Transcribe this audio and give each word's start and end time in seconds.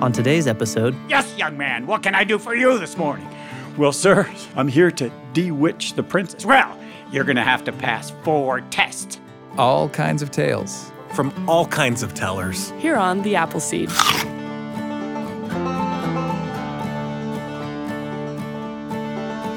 On 0.00 0.12
today's 0.12 0.46
episode, 0.46 0.94
Yes, 1.08 1.36
young 1.36 1.56
man, 1.58 1.86
what 1.86 2.02
can 2.02 2.14
I 2.14 2.24
do 2.24 2.38
for 2.38 2.54
you 2.54 2.78
this 2.78 2.96
morning? 2.96 3.28
Well, 3.76 3.92
sir, 3.92 4.28
I'm 4.56 4.68
here 4.68 4.90
to 4.92 5.10
bewitch 5.34 5.92
the 5.94 6.02
princess. 6.02 6.44
Well, 6.46 6.76
you're 7.12 7.24
gonna 7.24 7.44
have 7.44 7.64
to 7.64 7.72
pass 7.72 8.10
four 8.24 8.60
tests. 8.70 9.20
all 9.58 9.88
kinds 9.88 10.22
of 10.22 10.30
tales. 10.30 10.90
from 11.14 11.32
all 11.48 11.66
kinds 11.66 12.02
of 12.04 12.14
tellers. 12.14 12.70
here 12.78 12.96
on 12.96 13.20
the 13.22 13.34
Appleseed. 13.34 13.90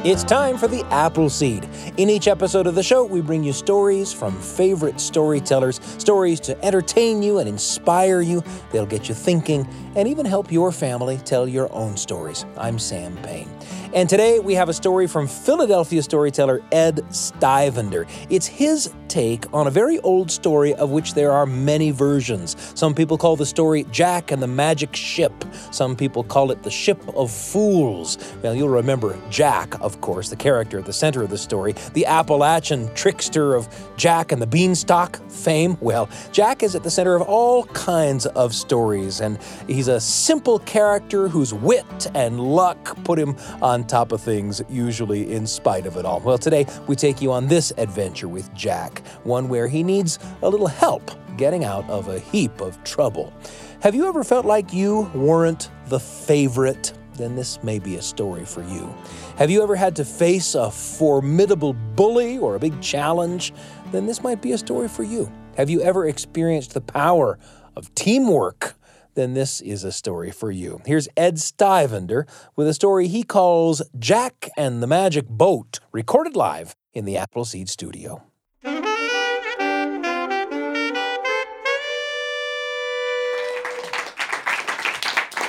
It's 0.06 0.26
time 0.26 0.58
for 0.58 0.68
the 0.68 0.84
Appleseed. 0.88 1.66
In 1.96 2.10
each 2.10 2.28
episode 2.28 2.68
of 2.68 2.76
the 2.76 2.84
show, 2.84 3.06
we 3.06 3.22
bring 3.22 3.42
you 3.42 3.54
stories 3.54 4.12
from 4.12 4.38
favorite 4.42 5.00
storytellers, 5.00 5.80
stories 5.98 6.42
to 6.42 6.62
entertain 6.62 7.24
you 7.24 7.40
and 7.40 7.48
inspire 7.48 8.20
you. 8.20 8.44
They'll 8.74 8.86
get 8.86 9.08
you 9.08 9.16
thinking 9.16 9.66
and 9.96 10.06
even 10.06 10.26
help 10.26 10.52
your 10.52 10.74
family 10.74 11.20
tell 11.24 11.48
your 11.48 11.72
own 11.72 11.96
stories. 11.96 12.46
I'm 12.58 12.80
Sam 12.80 13.16
Payne. 13.24 13.50
And 13.94 14.10
today 14.10 14.40
we 14.40 14.56
have 14.56 14.70
a 14.70 14.74
story 14.74 15.06
from 15.06 15.28
Philadelphia 15.28 16.02
storyteller 16.02 16.62
Ed 16.72 17.06
Stivender. 17.10 18.10
It's 18.28 18.48
his 18.48 18.92
take 19.08 19.46
on 19.54 19.68
a 19.68 19.70
very 19.70 20.00
old 20.00 20.32
story 20.32 20.74
of 20.74 20.90
which 20.90 21.14
there 21.14 21.32
are 21.32 21.46
many 21.46 21.92
versions. 21.92 22.56
Some 22.74 22.96
people 22.96 23.20
call 23.20 23.36
the 23.36 23.46
story 23.46 23.84
Jack 23.92 24.32
and 24.32 24.42
the 24.42 24.48
Magic 24.48 24.96
Ship. 24.96 25.32
Some 25.70 25.96
people 25.96 26.24
call 26.24 26.50
it 26.50 26.64
the 26.64 26.72
Ship 26.72 27.00
of 27.16 27.30
Fools. 27.30 28.18
Well, 28.42 28.56
you'll 28.56 28.70
remember 28.70 29.16
Jack, 29.30 29.80
of 29.80 30.02
course, 30.02 30.30
the 30.30 30.36
character 30.36 30.80
at 30.80 30.86
the 30.86 30.94
center 30.94 31.22
of 31.22 31.30
the 31.30 31.38
story, 31.38 31.74
the 31.94 32.08
Appalachian 32.08 32.92
trickster 32.96 33.54
of 33.54 33.70
Jack 33.96 34.32
and 34.32 34.42
the 34.42 34.48
Beanstalk 34.48 35.18
fame. 35.30 35.78
Well, 35.80 36.10
Jack 36.32 36.64
is 36.64 36.74
at 36.74 36.82
the 36.82 36.90
center 36.90 37.14
of 37.14 37.22
all 37.22 37.66
kinds 37.66 38.26
of 38.26 38.56
stories, 38.56 39.22
and 39.22 39.38
he's 39.68 39.88
a 39.88 40.02
simple 40.02 40.58
character 40.58 41.28
whose 41.28 41.54
wit 41.54 42.08
and 42.16 42.40
luck 42.40 42.98
put 43.04 43.20
him 43.20 43.36
on 43.62 43.83
top 43.84 44.12
of 44.12 44.22
things, 44.22 44.62
usually 44.70 45.34
in 45.34 45.46
spite 45.48 45.86
of 45.86 45.98
it 45.98 46.06
all. 46.06 46.20
Well, 46.20 46.38
today 46.38 46.66
we 46.88 46.96
take 46.96 47.22
you 47.22 47.32
on 47.32 47.48
this 47.48 47.72
adventure 47.78 48.28
with 48.28 48.54
Jack, 48.54 49.06
one 49.24 49.50
where 49.50 49.68
he 49.68 49.84
needs 49.84 50.20
a 50.42 50.50
little 50.50 50.68
help 50.68 51.12
getting 51.38 51.64
out 51.64 51.90
of 51.90 52.08
a 52.08 52.20
heap 52.20 52.62
of 52.62 52.84
trouble. 52.84 53.34
Have 53.82 53.96
you 53.96 54.08
ever 54.08 54.24
felt 54.24 54.46
like 54.46 54.74
you 54.74 55.12
weren't 55.14 55.70
the 55.88 56.00
favorite? 56.00 56.94
Then 57.16 57.36
this 57.36 57.62
may 57.64 57.80
be 57.80 57.96
a 57.96 58.02
story 58.02 58.46
for 58.46 58.64
you. 58.64 58.94
Have 59.38 59.52
you 59.52 59.62
ever 59.62 59.76
had 59.76 59.96
to 59.98 60.06
face 60.06 60.56
a 60.56 60.72
formidable 60.72 61.74
bully 61.74 62.38
or 62.38 62.56
a 62.56 62.60
big 62.60 62.82
challenge? 62.82 63.54
Then 63.92 64.06
this 64.06 64.24
might 64.24 64.42
be 64.42 64.52
a 64.54 64.58
story 64.58 64.88
for 64.88 65.04
you. 65.04 65.32
Have 65.58 65.70
you 65.70 65.82
ever 65.82 66.08
experienced 66.08 66.74
the 66.74 66.82
power 66.82 67.38
of 67.76 67.94
teamwork? 67.94 68.76
Then 69.16 69.34
this 69.34 69.62
is 69.62 69.84
a 69.84 69.92
story 69.92 70.32
for 70.32 70.50
you. 70.52 70.82
Here's 70.86 71.08
Ed 71.16 71.36
Stivender 71.36 72.28
with 72.56 72.68
a 72.68 72.74
story 72.74 73.08
he 73.08 73.24
calls 73.24 73.82
Jack 73.98 74.50
and 74.58 74.82
the 74.82 74.88
Magic 74.88 75.28
Boat, 75.28 75.80
recorded 75.92 76.36
live 76.36 76.76
in 76.94 77.06
the 77.06 77.18
Appleseed 77.18 77.70
studio. 77.70 78.24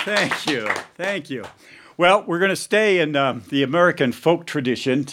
Thank 0.04 0.46
you. 0.46 0.68
Thank 0.96 1.30
you. 1.30 1.44
Well, 1.96 2.24
we're 2.26 2.40
going 2.40 2.50
to 2.50 2.56
stay 2.56 2.98
in 2.98 3.16
um, 3.16 3.42
the 3.48 3.62
American 3.62 4.12
folk 4.12 4.44
tradition 4.46 5.06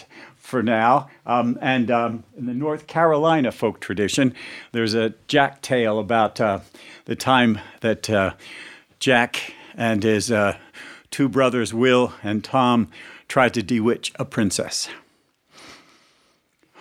for 0.51 0.61
now. 0.61 1.07
Um, 1.25 1.57
and 1.61 1.89
um, 1.89 2.23
in 2.37 2.45
the 2.45 2.53
North 2.53 2.85
Carolina 2.85 3.51
folk 3.53 3.79
tradition, 3.79 4.35
there's 4.73 4.93
a 4.93 5.13
Jack 5.27 5.61
tale 5.61 5.97
about 5.97 6.39
uh, 6.39 6.59
the 7.05 7.15
time 7.15 7.57
that 7.79 8.09
uh, 8.09 8.33
Jack 8.99 9.53
and 9.75 10.03
his 10.03 10.29
uh, 10.29 10.57
two 11.09 11.29
brothers, 11.29 11.73
Will 11.73 12.13
and 12.21 12.43
Tom, 12.43 12.89
tried 13.29 13.53
to 13.53 13.63
bewitch 13.63 14.11
a 14.19 14.25
princess. 14.25 14.89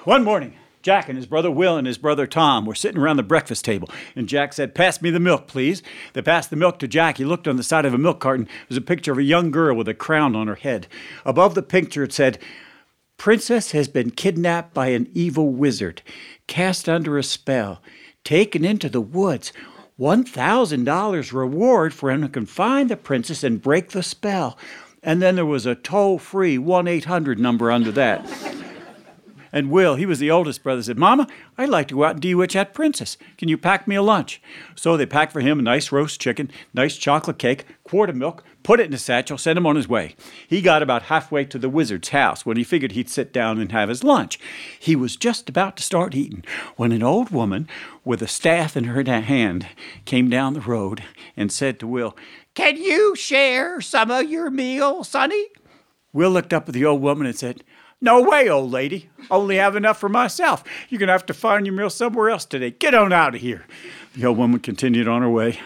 One 0.03 0.25
morning, 0.25 0.57
Jack 0.83 1.09
and 1.09 1.17
his 1.17 1.27
brother 1.27 1.51
Will 1.51 1.77
and 1.77 1.87
his 1.87 1.99
brother 1.99 2.27
Tom 2.27 2.67
were 2.67 2.75
sitting 2.75 3.01
around 3.01 3.19
the 3.19 3.23
breakfast 3.23 3.65
table, 3.65 3.89
and 4.17 4.29
Jack 4.29 4.53
said, 4.53 4.75
Pass 4.75 5.01
me 5.01 5.11
the 5.11 5.21
milk, 5.21 5.47
please. 5.47 5.83
They 6.15 6.23
passed 6.23 6.51
the 6.51 6.57
milk 6.57 6.81
to 6.81 6.89
Jack. 6.89 7.19
He 7.19 7.25
looked 7.25 7.47
on 7.47 7.57
the 7.57 7.63
side 7.63 7.85
of 7.85 7.95
a 7.95 7.99
milk 7.99 8.19
carton. 8.19 8.47
There 8.47 8.67
was 8.71 8.79
a 8.79 8.83
picture 8.83 9.13
of 9.13 9.19
a 9.19 9.23
young 9.23 9.53
girl 9.53 9.77
with 9.77 9.89
a 9.89 9.95
crown 9.95 10.35
on 10.35 10.49
her 10.49 10.57
head. 10.57 10.89
Above 11.25 11.55
the 11.55 11.63
picture, 11.63 12.03
it 12.03 12.13
said, 12.13 12.39
Princess 13.21 13.73
has 13.73 13.87
been 13.87 14.13
kidnapped 14.13 14.73
by 14.73 14.87
an 14.87 15.07
evil 15.13 15.51
wizard, 15.51 16.01
cast 16.47 16.89
under 16.89 17.19
a 17.19 17.23
spell, 17.23 17.83
taken 18.25 18.65
into 18.65 18.89
the 18.89 19.03
woods. 19.03 19.53
$1,000 20.01 21.33
reward 21.35 21.93
for 21.93 22.11
anyone 22.11 22.29
who 22.29 22.33
can 22.33 22.47
find 22.47 22.89
the 22.89 22.97
princess 22.97 23.45
and 23.45 23.61
break 23.61 23.91
the 23.91 24.03
spell. 24.03 24.57
And 25.03 25.21
then 25.21 25.35
there 25.35 25.45
was 25.45 25.67
a 25.67 25.75
toll 25.75 26.19
free 26.19 26.57
1 26.57 26.89
800 26.89 27.39
number 27.39 27.71
under 27.71 27.93
that. 27.93 28.27
And 29.53 29.71
Will, 29.71 29.97
he 29.97 30.07
was 30.07 30.21
the 30.21 30.31
oldest 30.31 30.63
brother, 30.63 30.81
said, 30.81 30.97
Mama, 30.97 31.27
I'd 31.59 31.69
like 31.69 31.89
to 31.89 31.97
go 31.97 32.05
out 32.05 32.13
and 32.13 32.21
bewitch 32.21 32.53
that 32.53 32.73
princess. 32.73 33.17
Can 33.37 33.49
you 33.49 33.59
pack 33.59 33.89
me 33.89 33.97
a 33.97 34.03
lunch? 34.03 34.41
So 34.77 34.97
they 34.97 35.07
packed 35.07 35.33
for 35.33 35.41
him 35.41 35.59
a 35.59 35.63
nice 35.63 35.91
roast 35.91 36.21
chicken, 36.21 36.53
nice 36.73 36.97
chocolate 36.97 37.39
cake, 37.39 37.65
quart 37.83 38.09
of 38.09 38.15
milk, 38.15 38.45
put 38.63 38.81
it 38.81 38.87
in 38.87 38.95
a 38.95 38.99
satchel, 38.99 39.39
sent 39.39 39.57
him 39.57 39.67
on 39.67 39.77
his 39.77 39.89
way. 39.89 40.15
He 40.47 40.61
got 40.61 40.83
about 40.83 41.05
halfway 41.05 41.45
to 41.47 41.59
the 41.59 41.69
wizard's 41.69 42.11
house 42.11 42.45
when 42.45 42.57
he 42.57 42.65
figured 42.65 42.93
he'd 42.93 43.09
sit 43.09 43.33
down 43.33 43.59
and 43.59 43.73
have 43.73 43.89
his 43.89 44.05
lunch. 44.05 44.39
He 44.79 44.97
was 44.97 45.17
just 45.17 45.49
about 45.49 45.77
to 45.77 45.83
start 45.83 46.15
eating 46.15 46.45
when 46.77 46.93
an 46.93 47.03
old 47.03 47.31
woman 47.31 47.69
with 48.05 48.23
a 48.23 48.29
staff 48.29 48.77
in 48.77 48.85
her 48.85 49.03
hand 49.05 49.69
came 50.05 50.29
down 50.29 50.55
the 50.55 50.61
road 50.61 51.03
and 51.37 51.51
said 51.51 51.79
to 51.81 51.87
Will, 51.87 52.17
Can 52.55 52.77
you 52.77 53.15
share 53.17 53.81
some 53.81 54.11
of 54.11 54.31
your 54.31 54.51
meal, 54.51 55.05
sonny? 55.05 55.49
Will 56.13 56.31
looked 56.31 56.53
up 56.53 56.69
at 56.69 56.75
the 56.75 56.85
old 56.85 57.01
woman 57.01 57.27
and 57.27 57.37
said, 57.37 57.63
No 58.03 58.23
way, 58.23 58.49
old 58.49 58.71
lady. 58.71 59.11
Only 59.31 59.57
have 59.57 59.77
enough 59.77 59.99
for 59.99 60.09
myself. 60.09 60.65
You're 60.89 60.99
going 60.99 61.09
to 61.09 61.13
have 61.13 61.27
to 61.27 61.35
find 61.35 61.67
your 61.67 61.75
meal 61.75 61.91
somewhere 61.91 62.31
else 62.31 62.47
today. 62.47 62.71
Get 62.71 62.95
on 62.95 63.13
out 63.13 63.35
of 63.35 63.43
here. 63.43 63.67
The 64.15 64.25
old 64.27 64.39
woman 64.39 64.61
continued 64.61 65.07
on 65.07 65.21
her 65.21 65.29
way. 65.29 65.61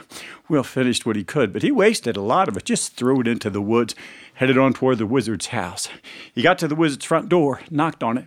Will 0.49 0.65
finished 0.65 1.07
what 1.07 1.17
he 1.17 1.25
could, 1.25 1.53
but 1.53 1.63
he 1.63 1.71
wasted 1.71 2.17
a 2.17 2.21
lot 2.23 2.49
of 2.49 2.57
it. 2.57 2.65
Just 2.65 2.97
threw 2.97 3.21
it 3.21 3.29
into 3.29 3.51
the 3.51 3.63
woods, 3.63 3.95
headed 4.35 4.59
on 4.59 4.75
toward 4.75 4.99
the 4.99 5.07
wizard's 5.07 5.47
house. 5.47 5.89
He 6.35 6.43
got 6.43 6.59
to 6.59 6.69
the 6.69 6.75
wizard's 6.75 7.05
front 7.05 7.29
door, 7.29 7.61
knocked 7.71 8.03
on 8.03 8.19
it. 8.19 8.27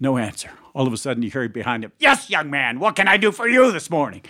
No 0.00 0.18
answer. 0.18 0.50
All 0.74 0.86
of 0.86 0.92
a 0.92 0.96
sudden, 0.96 1.22
he 1.22 1.28
heard 1.28 1.52
behind 1.52 1.84
him, 1.84 1.92
Yes, 2.00 2.28
young 2.28 2.50
man, 2.50 2.80
what 2.80 2.96
can 2.96 3.06
I 3.06 3.16
do 3.16 3.30
for 3.30 3.48
you 3.48 3.70
this 3.70 3.88
morning? 3.88 4.22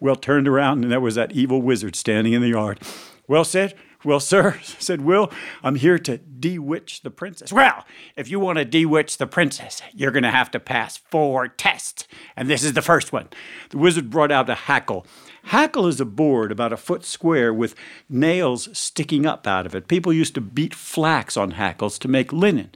Will 0.00 0.16
turned 0.16 0.48
around, 0.48 0.82
and 0.82 0.92
there 0.92 1.00
was 1.00 1.14
that 1.14 1.32
evil 1.32 1.62
wizard 1.62 1.94
standing 1.94 2.32
in 2.32 2.42
the 2.42 2.48
yard. 2.48 2.80
Well 3.28 3.44
said. 3.44 3.74
Well, 4.04 4.20
sir, 4.20 4.58
said 4.62 5.02
Will, 5.02 5.30
I'm 5.62 5.76
here 5.76 5.98
to 6.00 6.18
bewitch 6.18 7.02
the 7.02 7.10
princess. 7.10 7.52
Well, 7.52 7.84
if 8.16 8.28
you 8.28 8.40
want 8.40 8.58
to 8.58 8.64
bewitch 8.64 9.18
the 9.18 9.26
princess, 9.26 9.80
you're 9.92 10.10
going 10.10 10.24
to 10.24 10.30
have 10.30 10.50
to 10.52 10.60
pass 10.60 10.96
four 10.96 11.48
tests. 11.48 12.08
And 12.36 12.50
this 12.50 12.64
is 12.64 12.72
the 12.72 12.82
first 12.82 13.12
one. 13.12 13.28
The 13.70 13.78
wizard 13.78 14.10
brought 14.10 14.32
out 14.32 14.50
a 14.50 14.54
hackle. 14.54 15.06
Hackle 15.44 15.86
is 15.86 16.00
a 16.00 16.04
board 16.04 16.50
about 16.50 16.72
a 16.72 16.76
foot 16.76 17.04
square 17.04 17.54
with 17.54 17.76
nails 18.08 18.76
sticking 18.76 19.24
up 19.24 19.46
out 19.46 19.66
of 19.66 19.74
it. 19.74 19.88
People 19.88 20.12
used 20.12 20.34
to 20.34 20.40
beat 20.40 20.74
flax 20.74 21.36
on 21.36 21.52
hackles 21.52 21.98
to 22.00 22.08
make 22.08 22.32
linen. 22.32 22.70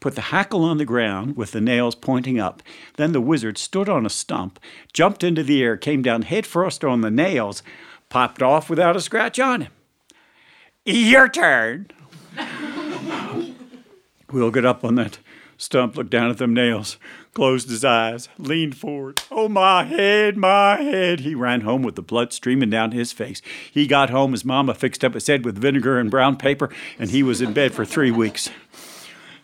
Put 0.00 0.16
the 0.16 0.22
hackle 0.22 0.64
on 0.64 0.78
the 0.78 0.84
ground 0.84 1.36
with 1.36 1.52
the 1.52 1.60
nails 1.60 1.94
pointing 1.94 2.38
up. 2.38 2.62
Then 2.96 3.12
the 3.12 3.20
wizard 3.20 3.58
stood 3.58 3.88
on 3.88 4.04
a 4.04 4.10
stump, 4.10 4.58
jumped 4.92 5.24
into 5.24 5.42
the 5.42 5.62
air, 5.62 5.76
came 5.76 6.02
down 6.02 6.22
headfirst 6.22 6.84
on 6.84 7.00
the 7.00 7.10
nails, 7.10 7.62
popped 8.10 8.42
off 8.42 8.68
without 8.68 8.96
a 8.96 9.00
scratch 9.00 9.38
on 9.38 9.62
him. 9.62 9.72
Your 10.84 11.28
turn. 11.28 11.86
Will 14.30 14.50
got 14.50 14.66
up 14.66 14.84
on 14.84 14.96
that 14.96 15.18
stump, 15.56 15.96
looked 15.96 16.10
down 16.10 16.28
at 16.28 16.36
them 16.36 16.52
nails, 16.52 16.98
closed 17.32 17.70
his 17.70 17.86
eyes, 17.86 18.28
leaned 18.36 18.76
forward. 18.76 19.22
Oh, 19.30 19.48
my 19.48 19.84
head, 19.84 20.36
my 20.36 20.82
head. 20.82 21.20
He 21.20 21.34
ran 21.34 21.62
home 21.62 21.82
with 21.82 21.94
the 21.94 22.02
blood 22.02 22.34
streaming 22.34 22.68
down 22.68 22.92
his 22.92 23.12
face. 23.12 23.40
He 23.72 23.86
got 23.86 24.10
home, 24.10 24.32
his 24.32 24.44
mama 24.44 24.74
fixed 24.74 25.02
up 25.04 25.14
his 25.14 25.26
head 25.26 25.44
with 25.44 25.56
vinegar 25.56 25.98
and 25.98 26.10
brown 26.10 26.36
paper, 26.36 26.68
and 26.98 27.10
he 27.10 27.22
was 27.22 27.40
in 27.40 27.54
bed 27.54 27.72
for 27.72 27.86
three 27.86 28.10
weeks. 28.10 28.50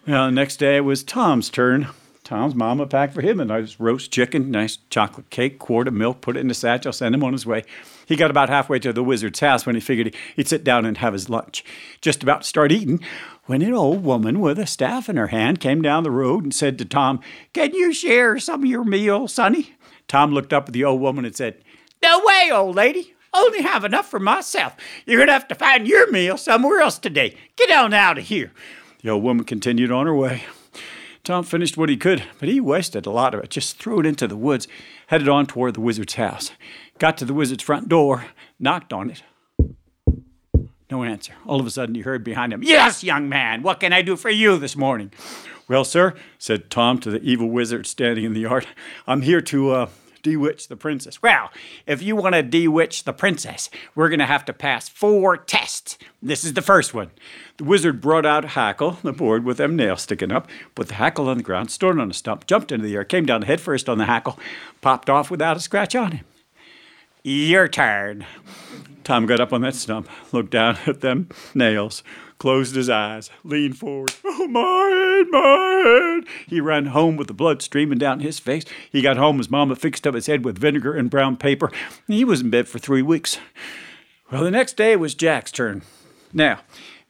Well, 0.06 0.26
the 0.26 0.32
next 0.32 0.58
day 0.58 0.76
it 0.76 0.80
was 0.80 1.02
Tom's 1.02 1.48
turn. 1.48 1.86
Tom's 2.30 2.54
mama 2.54 2.86
packed 2.86 3.12
for 3.12 3.22
him 3.22 3.40
a 3.40 3.44
nice 3.44 3.80
roast 3.80 4.12
chicken, 4.12 4.52
nice 4.52 4.78
chocolate 4.88 5.30
cake, 5.30 5.58
quart 5.58 5.88
of 5.88 5.94
milk, 5.94 6.20
put 6.20 6.36
it 6.36 6.40
in 6.40 6.46
the 6.46 6.54
satchel, 6.54 6.92
sent 6.92 7.12
him 7.12 7.24
on 7.24 7.32
his 7.32 7.44
way. 7.44 7.64
He 8.06 8.14
got 8.14 8.30
about 8.30 8.48
halfway 8.48 8.78
to 8.78 8.92
the 8.92 9.02
wizard's 9.02 9.40
house 9.40 9.66
when 9.66 9.74
he 9.74 9.80
figured 9.80 10.14
he'd 10.36 10.46
sit 10.46 10.62
down 10.62 10.86
and 10.86 10.98
have 10.98 11.12
his 11.12 11.28
lunch. 11.28 11.64
Just 12.00 12.22
about 12.22 12.42
to 12.42 12.46
start 12.46 12.70
eating 12.70 13.00
when 13.46 13.62
an 13.62 13.74
old 13.74 14.04
woman 14.04 14.38
with 14.38 14.60
a 14.60 14.66
staff 14.68 15.08
in 15.08 15.16
her 15.16 15.26
hand 15.26 15.58
came 15.58 15.82
down 15.82 16.04
the 16.04 16.10
road 16.12 16.44
and 16.44 16.54
said 16.54 16.78
to 16.78 16.84
Tom, 16.84 17.18
Can 17.52 17.74
you 17.74 17.92
share 17.92 18.38
some 18.38 18.62
of 18.62 18.70
your 18.70 18.84
meal, 18.84 19.26
sonny? 19.26 19.74
Tom 20.06 20.30
looked 20.30 20.52
up 20.52 20.68
at 20.68 20.72
the 20.72 20.84
old 20.84 21.00
woman 21.00 21.24
and 21.24 21.34
said, 21.34 21.60
No 22.00 22.22
way, 22.24 22.48
old 22.52 22.76
lady. 22.76 23.12
Only 23.34 23.62
have 23.62 23.84
enough 23.84 24.08
for 24.08 24.20
myself. 24.20 24.76
You're 25.04 25.18
going 25.18 25.26
to 25.26 25.32
have 25.32 25.48
to 25.48 25.56
find 25.56 25.84
your 25.84 26.08
meal 26.12 26.36
somewhere 26.36 26.78
else 26.78 27.00
today. 27.00 27.36
Get 27.56 27.72
on 27.72 27.92
out 27.92 28.18
of 28.18 28.24
here. 28.26 28.52
The 29.02 29.10
old 29.10 29.24
woman 29.24 29.44
continued 29.44 29.90
on 29.90 30.06
her 30.06 30.14
way. 30.14 30.44
Tom 31.22 31.44
finished 31.44 31.76
what 31.76 31.88
he 31.88 31.96
could, 31.96 32.24
but 32.38 32.48
he 32.48 32.60
wasted 32.60 33.06
a 33.06 33.10
lot 33.10 33.34
of 33.34 33.40
it. 33.40 33.50
Just 33.50 33.76
threw 33.78 34.00
it 34.00 34.06
into 34.06 34.26
the 34.26 34.36
woods, 34.36 34.66
headed 35.08 35.28
on 35.28 35.46
toward 35.46 35.74
the 35.74 35.80
wizard's 35.80 36.14
house. 36.14 36.52
Got 36.98 37.18
to 37.18 37.24
the 37.24 37.34
wizard's 37.34 37.62
front 37.62 37.88
door, 37.88 38.26
knocked 38.58 38.92
on 38.92 39.10
it. 39.10 39.22
No 40.90 41.04
answer. 41.04 41.34
All 41.46 41.60
of 41.60 41.66
a 41.66 41.70
sudden, 41.70 41.94
he 41.94 42.00
heard 42.00 42.24
behind 42.24 42.52
him, 42.52 42.62
Yes, 42.62 43.04
young 43.04 43.28
man, 43.28 43.62
what 43.62 43.80
can 43.80 43.92
I 43.92 44.02
do 44.02 44.16
for 44.16 44.30
you 44.30 44.58
this 44.58 44.76
morning? 44.76 45.12
Well, 45.68 45.84
sir, 45.84 46.14
said 46.38 46.68
Tom 46.68 46.98
to 46.98 47.10
the 47.10 47.22
evil 47.22 47.48
wizard 47.48 47.86
standing 47.86 48.24
in 48.24 48.32
the 48.32 48.40
yard, 48.40 48.66
I'm 49.06 49.22
here 49.22 49.40
to 49.42 49.70
uh, 49.70 49.88
bewitch 50.22 50.68
the 50.68 50.76
princess. 50.76 51.22
Well, 51.22 51.50
if 51.86 52.02
you 52.02 52.16
want 52.16 52.34
to 52.34 52.42
bewitch 52.42 53.04
the 53.04 53.12
princess, 53.12 53.70
we're 53.94 54.08
going 54.08 54.20
to 54.20 54.26
have 54.26 54.44
to 54.46 54.52
pass 54.52 54.88
four 54.88 55.36
tests. 55.36 55.98
This 56.22 56.44
is 56.44 56.54
the 56.54 56.62
first 56.62 56.94
one. 56.94 57.10
The 57.56 57.64
wizard 57.64 58.00
brought 58.00 58.26
out 58.26 58.44
hackle, 58.44 58.98
the 59.02 59.12
board 59.12 59.44
with 59.44 59.58
them 59.58 59.76
nails 59.76 60.02
sticking 60.02 60.32
up, 60.32 60.48
put 60.74 60.88
the 60.88 60.94
hackle 60.94 61.28
on 61.28 61.38
the 61.38 61.42
ground, 61.42 61.70
stood 61.70 61.98
on 61.98 62.10
a 62.10 62.14
stump, 62.14 62.46
jumped 62.46 62.72
into 62.72 62.86
the 62.86 62.94
air, 62.94 63.04
came 63.04 63.26
down 63.26 63.42
head 63.42 63.60
first 63.60 63.88
on 63.88 63.98
the 63.98 64.06
hackle, 64.06 64.38
popped 64.80 65.10
off 65.10 65.30
without 65.30 65.56
a 65.56 65.60
scratch 65.60 65.94
on 65.94 66.12
him. 66.12 66.24
Your 67.22 67.68
turn. 67.68 68.24
Tom 69.04 69.26
got 69.26 69.40
up 69.40 69.52
on 69.52 69.62
that 69.62 69.74
stump, 69.74 70.08
looked 70.32 70.50
down 70.50 70.78
at 70.86 71.00
them 71.00 71.28
nails, 71.54 72.02
closed 72.40 72.74
his 72.74 72.90
eyes, 72.90 73.30
leaned 73.44 73.78
forward. 73.78 74.12
Oh, 74.42 74.48
my 74.48 74.60
head, 74.60 75.26
my 75.30 76.22
head. 76.24 76.24
He 76.48 76.62
ran 76.62 76.86
home 76.86 77.16
with 77.16 77.26
the 77.28 77.34
blood 77.34 77.60
streaming 77.60 77.98
down 77.98 78.20
his 78.20 78.38
face. 78.38 78.64
He 78.90 79.02
got 79.02 79.18
home, 79.18 79.36
his 79.36 79.50
mama 79.50 79.76
fixed 79.76 80.06
up 80.06 80.14
his 80.14 80.26
head 80.26 80.46
with 80.46 80.56
vinegar 80.56 80.94
and 80.94 81.10
brown 81.10 81.36
paper. 81.36 81.70
He 82.06 82.24
was 82.24 82.40
in 82.40 82.48
bed 82.48 82.66
for 82.66 82.78
three 82.78 83.02
weeks. 83.02 83.38
Well, 84.32 84.42
the 84.42 84.50
next 84.50 84.78
day 84.78 84.96
was 84.96 85.14
Jack's 85.14 85.52
turn. 85.52 85.82
Now, 86.32 86.60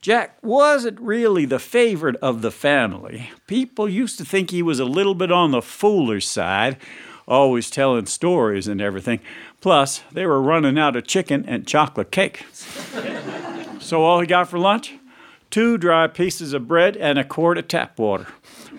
Jack 0.03 0.39
wasn't 0.43 1.01
really 1.01 1.45
the 1.45 1.61
favorite 1.61 2.17
of 2.17 2.43
the 2.43 2.51
family. 2.51 3.31
People 3.47 3.89
used 3.89 4.19
to 4.19 4.25
think 4.25 4.51
he 4.51 4.63
was 4.63 4.81
a 4.81 4.85
little 4.85 5.15
bit 5.15 5.31
on 5.31 5.53
the 5.53 5.63
foolish 5.63 6.27
side, 6.27 6.77
always 7.29 7.71
telling 7.71 8.07
stories 8.07 8.67
and 8.67 8.81
everything. 8.81 9.21
Plus, 9.61 10.03
they 10.11 10.27
were 10.27 10.43
running 10.43 10.79
out 10.79 10.97
of 10.97 11.07
chicken 11.07 11.45
and 11.47 11.67
chocolate 11.67 12.11
cake. 12.11 12.45
so, 13.79 14.03
all 14.03 14.21
he 14.21 14.27
got 14.27 14.49
for 14.49 14.59
lunch? 14.59 14.95
Two 15.51 15.77
dry 15.77 16.07
pieces 16.07 16.53
of 16.53 16.69
bread 16.69 16.97
and 16.97 17.19
a 17.19 17.25
quart 17.25 17.59
of 17.59 17.67
tap 17.67 17.99
water. 17.99 18.29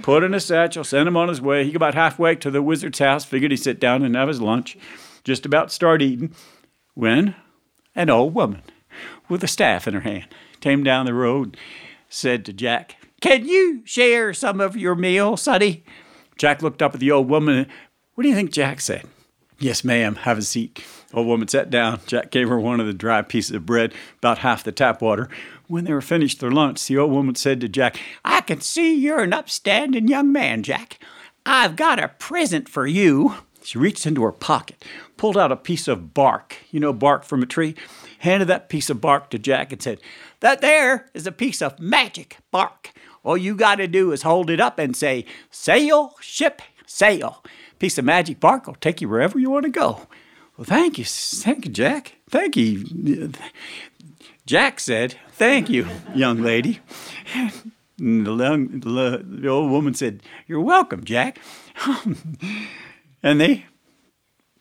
Put 0.02 0.24
in 0.24 0.34
a 0.34 0.40
satchel, 0.40 0.86
sent 0.86 1.08
him 1.08 1.18
on 1.18 1.28
his 1.28 1.42
way. 1.42 1.66
He 1.66 1.72
got 1.72 1.78
about 1.78 1.94
halfway 1.96 2.36
to 2.36 2.50
the 2.50 2.62
wizard's 2.62 3.00
house, 3.00 3.26
figured 3.26 3.52
he'd 3.52 3.58
sit 3.58 3.80
down 3.80 4.04
and 4.04 4.16
have 4.16 4.30
his 4.30 4.42
lunch. 4.42 4.78
Just 5.24 5.46
about 5.46 5.72
start 5.72 6.02
eating 6.02 6.34
when 6.94 7.36
an 7.94 8.10
old 8.10 8.34
woman 8.34 8.62
with 9.28 9.44
a 9.44 9.48
staff 9.48 9.88
in 9.88 9.94
her 9.94 10.02
hand 10.02 10.28
came 10.62 10.84
down 10.84 11.06
the 11.06 11.14
road, 11.14 11.58
said 12.10 12.46
to 12.46 12.54
Jack, 12.54 12.96
Can 13.20 13.46
you 13.46 13.82
share 13.86 14.34
some 14.34 14.62
of 14.62 14.78
your 14.78 14.96
meal, 14.96 15.36
sonny? 15.36 15.84
Jack 16.38 16.62
looked 16.62 16.82
up 16.82 16.94
at 16.94 17.00
the 17.00 17.12
old 17.12 17.30
woman. 17.30 17.68
What 18.16 18.24
do 18.24 18.30
you 18.30 18.36
think 18.36 18.52
Jack 18.52 18.82
said? 18.82 19.06
Yes, 19.60 19.84
ma'am. 19.84 20.16
Have 20.16 20.40
a 20.40 20.42
seat. 20.42 20.84
Old 21.14 21.28
woman 21.28 21.48
sat 21.48 21.70
down. 21.70 22.00
Jack 22.08 22.32
gave 22.32 22.50
her 22.50 22.60
one 22.60 22.80
of 22.80 22.88
the 22.88 22.94
dry 22.94 23.22
pieces 23.22 23.56
of 23.56 23.66
bread, 23.66 23.94
about 24.18 24.40
half 24.40 24.64
the 24.64 24.72
tap 24.72 25.02
water. 25.02 25.30
When 25.72 25.86
they 25.86 25.94
were 25.94 26.02
finished 26.02 26.42
their 26.42 26.52
lunch, 26.52 26.86
the 26.86 26.98
old 26.98 27.12
woman 27.12 27.36
said 27.36 27.62
to 27.62 27.70
Jack, 27.70 27.98
I 28.26 28.42
can 28.42 28.60
see 28.60 28.94
you're 28.94 29.22
an 29.22 29.32
upstanding 29.32 30.08
young 30.08 30.32
man, 30.32 30.64
Jack. 30.64 31.00
I've 31.46 31.76
got 31.76 32.04
a 32.04 32.10
present 32.10 32.68
for 32.68 32.86
you. 32.86 33.36
She 33.64 33.78
reached 33.78 34.06
into 34.06 34.24
her 34.24 34.32
pocket, 34.32 34.84
pulled 35.16 35.38
out 35.38 35.52
a 35.52 35.56
piece 35.56 35.88
of 35.88 36.14
bark, 36.14 36.58
you 36.72 36.80
know, 36.80 36.92
bark 36.92 37.24
from 37.24 37.42
a 37.42 37.46
tree, 37.46 37.76
handed 38.20 38.50
that 38.50 38.68
piece 38.68 38.90
of 38.90 39.00
bark 39.00 39.30
to 39.30 39.40
Jack 39.40 39.72
and 39.72 39.82
said, 39.82 40.00
That 40.42 40.62
there 40.62 41.10
is 41.14 41.26
a 41.26 41.32
piece 41.32 41.62
of 41.62 41.80
magic 41.80 42.38
bark. 42.52 42.92
All 43.24 43.38
you 43.38 43.56
got 43.56 43.76
to 43.76 43.88
do 43.88 44.12
is 44.12 44.24
hold 44.24 44.50
it 44.50 44.60
up 44.60 44.78
and 44.78 44.96
say, 44.96 45.26
Sail, 45.50 46.16
ship, 46.20 46.62
sail 46.86 47.44
piece 47.82 47.98
of 47.98 48.06
magic 48.06 48.40
bark 48.40 48.68
will 48.68 48.76
take 48.76 49.02
you 49.02 49.10
wherever 49.10 49.40
you 49.40 49.50
want 49.50 49.66
to 49.66 49.72
go. 49.72 50.08
Well, 50.56 50.66
thank 50.66 51.00
you. 51.00 51.04
Thank 51.06 51.66
you, 51.66 51.72
Jack. 51.72 52.18
Thank 52.30 52.56
you. 52.56 53.32
Jack 54.46 54.80
said, 54.80 55.16
Thank 55.42 55.72
you, 55.72 55.88
young 56.14 56.44
lady. 56.44 56.82
And 57.98 58.28
the, 58.28 58.36
young, 58.36 58.80
the 58.80 59.48
old 59.48 59.72
woman 59.72 59.96
said, 59.96 60.22
You're 60.46 60.62
welcome, 60.62 61.04
Jack. 61.04 61.40
and 63.24 63.42
they 63.42 63.66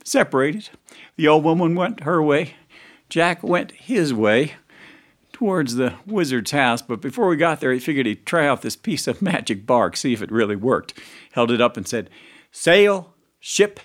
separated. 0.05 0.71
The 1.17 1.29
old 1.29 1.45
woman 1.45 1.75
went 1.75 2.05
her 2.05 2.23
way. 2.23 2.55
Jack 3.11 3.43
went 3.43 3.73
his 3.73 4.15
way 4.15 4.55
towards 5.35 5.75
the 5.75 5.97
wizard's 6.07 6.53
house, 6.53 6.81
but 6.81 7.03
before 7.03 7.29
we 7.29 7.37
got 7.37 7.61
there, 7.61 7.75
he 7.75 7.79
figured 7.79 8.07
he'd 8.07 8.25
try 8.25 8.47
out 8.47 8.63
this 8.63 8.75
piece 8.75 9.07
of 9.07 9.21
magic 9.21 9.67
bark, 9.67 9.99
see 9.99 10.15
if 10.15 10.23
it 10.23 10.33
really 10.33 10.57
worked. 10.57 10.99
Held 11.33 11.51
it 11.51 11.61
up 11.61 11.77
and 11.77 11.87
said, 11.87 12.09
Sail, 12.53 13.13
ship, 13.39 13.81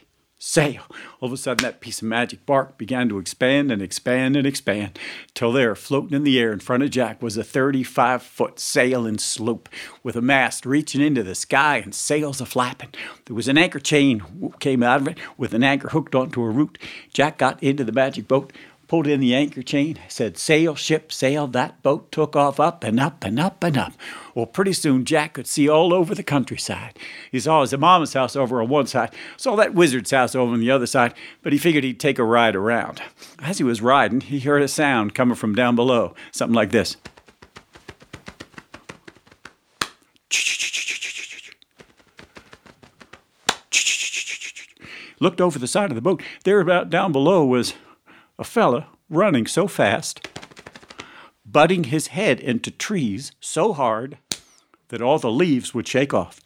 sail. 0.45 0.83
All 1.19 1.27
of 1.27 1.33
a 1.33 1.37
sudden, 1.37 1.63
that 1.63 1.81
piece 1.81 2.03
of 2.03 2.07
magic 2.07 2.45
bark 2.45 2.77
began 2.77 3.09
to 3.09 3.17
expand 3.17 3.71
and 3.71 3.81
expand 3.81 4.35
and 4.35 4.45
expand 4.45 4.99
till 5.33 5.51
there, 5.51 5.73
floating 5.73 6.13
in 6.15 6.23
the 6.23 6.39
air 6.39 6.53
in 6.53 6.59
front 6.59 6.83
of 6.83 6.91
Jack, 6.91 7.19
was 7.19 7.35
a 7.35 7.43
35 7.43 8.21
foot 8.21 8.59
sailing 8.59 9.17
sloop 9.17 9.67
with 10.03 10.15
a 10.15 10.21
mast 10.21 10.63
reaching 10.63 11.01
into 11.01 11.23
the 11.23 11.33
sky 11.33 11.77
and 11.77 11.95
sails 11.95 12.39
a 12.41 12.45
flapping. 12.45 12.93
There 13.25 13.35
was 13.35 13.47
an 13.47 13.57
anchor 13.57 13.79
chain 13.79 14.51
came 14.59 14.83
out 14.83 15.01
of 15.01 15.07
it 15.07 15.17
with 15.35 15.55
an 15.55 15.63
anchor 15.63 15.89
hooked 15.89 16.13
onto 16.13 16.43
a 16.43 16.49
root. 16.49 16.77
Jack 17.11 17.39
got 17.39 17.61
into 17.63 17.83
the 17.83 17.91
magic 17.91 18.27
boat, 18.27 18.53
pulled 18.87 19.07
in 19.07 19.19
the 19.19 19.35
anchor 19.35 19.61
chain, 19.61 19.99
said, 20.07 20.37
Sail, 20.37 20.75
ship, 20.75 21.11
sail. 21.11 21.47
That 21.47 21.81
boat 21.81 22.11
took 22.11 22.35
off 22.35 22.59
up 22.59 22.83
and 22.83 22.99
up 22.99 23.23
and 23.23 23.39
up 23.39 23.63
and 23.63 23.77
up. 23.77 23.93
Well, 24.33 24.45
pretty 24.45 24.73
soon 24.73 25.05
Jack 25.05 25.33
could 25.33 25.47
see 25.47 25.67
all 25.67 25.93
over 25.93 26.13
the 26.13 26.23
countryside. 26.23 26.97
He 27.31 27.39
saw 27.39 27.61
his 27.61 27.75
mama's 27.77 28.13
house 28.13 28.35
over 28.35 28.61
on 28.61 28.69
one 28.69 28.87
side, 28.87 29.13
saw 29.37 29.55
that 29.55 29.73
wizard's 29.73 30.11
house 30.11 30.35
over 30.35 30.53
on 30.53 30.59
the 30.59 30.71
other 30.71 30.87
side, 30.87 31.13
but 31.41 31.53
he 31.53 31.59
figured 31.59 31.83
he'd 31.83 31.99
take 31.99 32.19
a 32.19 32.23
ride 32.23 32.55
around. 32.55 33.01
As 33.41 33.57
he 33.57 33.63
was 33.63 33.81
riding, 33.81 34.21
he 34.21 34.39
heard 34.39 34.61
a 34.61 34.67
sound 34.67 35.15
coming 35.15 35.35
from 35.35 35.55
down 35.55 35.75
below, 35.75 36.13
something 36.31 36.55
like 36.55 36.71
this. 36.71 36.97
Looked 45.19 45.39
over 45.39 45.57
the 45.57 45.67
side 45.67 45.91
of 45.91 45.95
the 45.95 46.01
boat. 46.01 46.21
There, 46.43 46.59
about 46.59 46.89
down 46.89 47.11
below, 47.11 47.45
was 47.45 47.73
a 48.37 48.43
fella 48.43 48.87
running 49.09 49.47
so 49.47 49.67
fast, 49.67 50.27
butting 51.45 51.85
his 51.85 52.07
head 52.07 52.39
into 52.39 52.71
trees 52.71 53.31
so 53.39 53.73
hard 53.73 54.17
that 54.89 55.01
all 55.01 55.19
the 55.19 55.31
leaves 55.31 55.73
would 55.73 55.87
shake 55.87 56.13
off. 56.13 56.43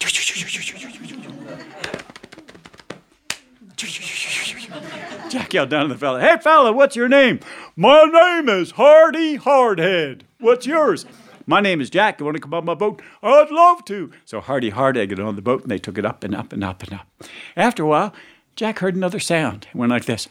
Jack 5.30 5.54
yelled 5.54 5.70
down 5.70 5.88
to 5.88 5.94
the 5.94 6.00
fella, 6.00 6.20
Hey, 6.22 6.38
fella, 6.42 6.72
what's 6.72 6.96
your 6.96 7.08
name? 7.08 7.40
My 7.76 8.06
name 8.06 8.50
is 8.50 8.72
Hardy 8.72 9.38
Hardhead. 9.38 10.22
What's 10.40 10.66
yours? 10.66 11.06
My 11.46 11.62
name 11.62 11.82
is 11.82 11.90
Jack. 11.90 12.20
You 12.20 12.26
want 12.26 12.36
to 12.38 12.42
come 12.42 12.54
on 12.54 12.66
my 12.66 12.74
boat? 12.76 13.02
I'd 13.24 13.52
love 13.52 13.86
to. 13.86 14.12
So 14.26 14.42
Hardy 14.42 14.72
Hardhead 14.72 15.10
got 15.10 15.20
on 15.20 15.36
the 15.36 15.42
boat 15.42 15.64
and 15.64 15.72
they 15.72 15.78
took 15.80 15.98
it 15.98 16.06
up 16.06 16.24
and 16.24 16.36
up 16.36 16.54
and 16.54 16.64
up 16.64 16.84
and 16.84 16.94
up. 16.94 17.08
After 17.56 17.84
a 17.84 17.88
while, 17.88 18.14
Jack 18.56 18.80
heard 18.80 18.96
another 18.96 19.20
sound. 19.20 19.68
It 19.70 19.76
went 19.76 19.92
like 19.92 20.06
this. 20.06 20.28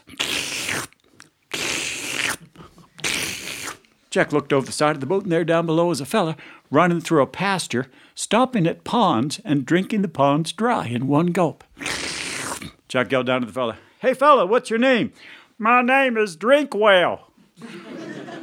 Jack 4.09 4.33
looked 4.33 4.51
over 4.51 4.65
the 4.65 4.71
side 4.71 4.95
of 4.95 5.01
the 5.01 5.05
boat, 5.05 5.23
and 5.23 5.31
there 5.31 5.45
down 5.45 5.65
below 5.65 5.87
was 5.87 6.01
a 6.01 6.05
fella 6.05 6.35
running 6.71 7.01
through 7.01 7.21
a 7.21 7.27
pasture, 7.27 7.87
stopping 8.15 8.65
at 8.65 8.83
ponds 8.83 9.39
and 9.45 9.65
drinking 9.65 10.01
the 10.01 10.07
ponds 10.07 10.51
dry 10.51 10.87
in 10.87 11.07
one 11.07 11.27
gulp. 11.27 11.63
Jack 12.87 13.11
yelled 13.11 13.27
down 13.27 13.41
to 13.41 13.47
the 13.47 13.53
fella, 13.53 13.77
Hey, 13.99 14.13
fella, 14.13 14.45
what's 14.45 14.69
your 14.69 14.79
name? 14.79 15.13
My 15.57 15.81
name 15.81 16.17
is 16.17 16.37
Drinkwell. 16.37 17.19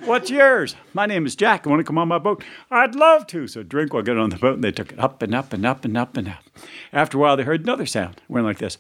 What's 0.04 0.30
yours? 0.30 0.76
My 0.94 1.06
name 1.06 1.26
is 1.26 1.35
Jack. 1.35 1.66
I 1.66 1.70
want 1.70 1.80
to 1.80 1.85
come 1.85 1.99
on 1.99 2.06
my 2.06 2.18
boat? 2.18 2.44
I'd 2.70 2.94
love 2.94 3.26
to. 3.28 3.49
So 3.49 3.64
Drinkwell 3.64 4.04
got 4.04 4.18
on 4.18 4.30
the 4.30 4.37
boat 4.37 4.54
and 4.54 4.62
they 4.62 4.70
took 4.70 4.92
it 4.92 5.00
up 5.00 5.20
and 5.20 5.35
up 5.35 5.52
and 5.52 5.66
up 5.66 5.85
and 5.85 5.96
up 5.96 6.16
and 6.16 6.28
up. 6.28 6.44
After 6.92 7.18
a 7.18 7.20
while, 7.20 7.37
they 7.37 7.42
heard 7.42 7.62
another 7.62 7.87
sound. 7.87 8.18
It 8.18 8.30
went 8.30 8.46
like 8.46 8.58
this. 8.58 8.78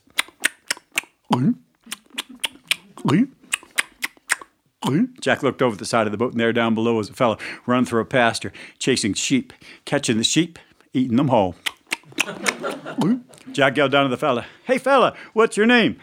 Jack 5.20 5.42
looked 5.42 5.62
over 5.62 5.76
the 5.76 5.86
side 5.86 6.06
of 6.06 6.12
the 6.12 6.18
boat, 6.18 6.32
and 6.32 6.40
there 6.40 6.52
down 6.52 6.74
below 6.74 6.94
was 6.94 7.10
a 7.10 7.14
fellow 7.14 7.38
running 7.66 7.86
through 7.86 8.00
a 8.02 8.04
pasture, 8.04 8.52
chasing 8.78 9.14
sheep, 9.14 9.52
catching 9.84 10.18
the 10.18 10.24
sheep, 10.24 10.58
eating 10.92 11.16
them 11.16 11.28
whole. 11.28 11.56
Jack 13.52 13.76
yelled 13.76 13.92
down 13.92 14.04
to 14.04 14.08
the 14.08 14.16
fella, 14.16 14.46
Hey, 14.64 14.78
fella, 14.78 15.16
what's 15.32 15.56
your 15.56 15.66
name? 15.66 15.98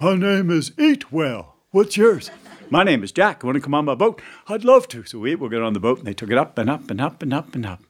My 0.00 0.14
name 0.14 0.50
is 0.50 0.70
Eatwell. 0.72 1.52
What's 1.70 1.96
yours? 1.96 2.30
My 2.70 2.84
name 2.84 3.02
is 3.02 3.12
Jack. 3.12 3.42
Want 3.42 3.56
to 3.56 3.60
come 3.60 3.74
on 3.74 3.86
my 3.86 3.94
boat? 3.94 4.20
I'd 4.46 4.64
love 4.64 4.88
to. 4.88 5.04
So 5.04 5.18
we 5.18 5.34
will 5.34 5.48
get 5.48 5.62
on 5.62 5.72
the 5.72 5.80
boat, 5.80 5.98
and 5.98 6.06
they 6.06 6.12
took 6.14 6.30
it 6.30 6.38
up 6.38 6.58
and 6.58 6.68
up 6.68 6.90
and 6.90 7.00
up 7.00 7.22
and 7.22 7.32
up 7.32 7.54
and 7.54 7.64
up. 7.66 7.82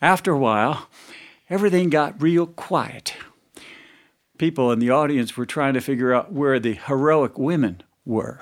After 0.00 0.32
a 0.32 0.38
while, 0.38 0.88
everything 1.48 1.88
got 1.90 2.20
real 2.22 2.46
quiet. 2.46 3.14
People 4.38 4.70
in 4.70 4.80
the 4.80 4.90
audience 4.90 5.36
were 5.36 5.46
trying 5.46 5.74
to 5.74 5.80
figure 5.80 6.12
out 6.12 6.32
where 6.32 6.60
the 6.60 6.74
heroic 6.74 7.38
women 7.38 7.82
were. 8.04 8.40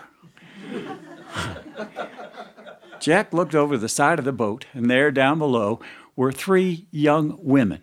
Jack 3.01 3.33
looked 3.33 3.55
over 3.55 3.77
the 3.77 3.89
side 3.89 4.19
of 4.19 4.25
the 4.25 4.33
boat, 4.33 4.67
and 4.73 4.91
there 4.91 5.11
down 5.11 5.39
below 5.39 5.81
were 6.17 6.33
three 6.33 6.87
young 6.91 7.39
women. 7.41 7.83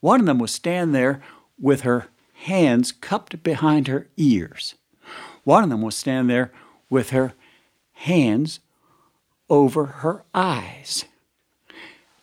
One 0.00 0.20
of 0.20 0.26
them 0.26 0.38
was 0.38 0.52
standing 0.52 0.92
there 0.92 1.22
with 1.58 1.82
her 1.82 2.08
hands 2.34 2.92
cupped 2.92 3.42
behind 3.42 3.88
her 3.88 4.08
ears. 4.16 4.74
One 5.44 5.64
of 5.64 5.70
them 5.70 5.82
was 5.82 5.96
standing 5.96 6.28
there 6.28 6.52
with 6.90 7.10
her 7.10 7.32
hands 7.92 8.60
over 9.48 9.86
her 9.86 10.24
eyes. 10.34 11.04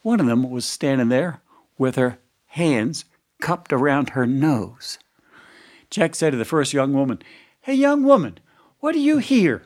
One 0.04 0.20
of 0.20 0.26
them 0.26 0.50
was 0.50 0.66
standing 0.66 1.10
there 1.10 1.42
with 1.78 1.96
her 1.96 2.20
hands 2.48 3.06
cupped 3.40 3.74
around 3.74 4.10
her 4.10 4.26
nose. 4.26 4.98
Jack 5.90 6.16
said 6.16 6.32
to 6.32 6.38
the 6.38 6.46
first 6.46 6.74
young 6.74 6.94
woman, 6.94 7.22
Hey, 7.62 7.74
young 7.74 8.04
woman, 8.04 8.40
what 8.80 8.94
do 8.94 9.00
you 9.00 9.20
hear? 9.20 9.64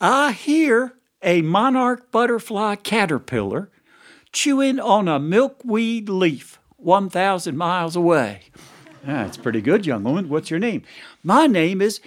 I 0.00 0.32
hear 0.32 0.94
a 1.22 1.42
monarch 1.42 2.10
butterfly 2.10 2.76
caterpillar 2.76 3.68
chewing 4.32 4.78
on 4.80 5.08
a 5.08 5.18
milkweed 5.18 6.08
leaf 6.08 6.58
1,000 6.76 7.56
miles 7.56 7.96
away. 7.96 8.42
Ah, 9.02 9.24
That's 9.24 9.36
pretty 9.36 9.60
good, 9.60 9.84
young 9.86 10.04
woman. 10.04 10.28
What's 10.28 10.50
your 10.50 10.60
name? 10.60 10.82
My 11.22 11.46
name 11.46 11.82
is 11.82 12.00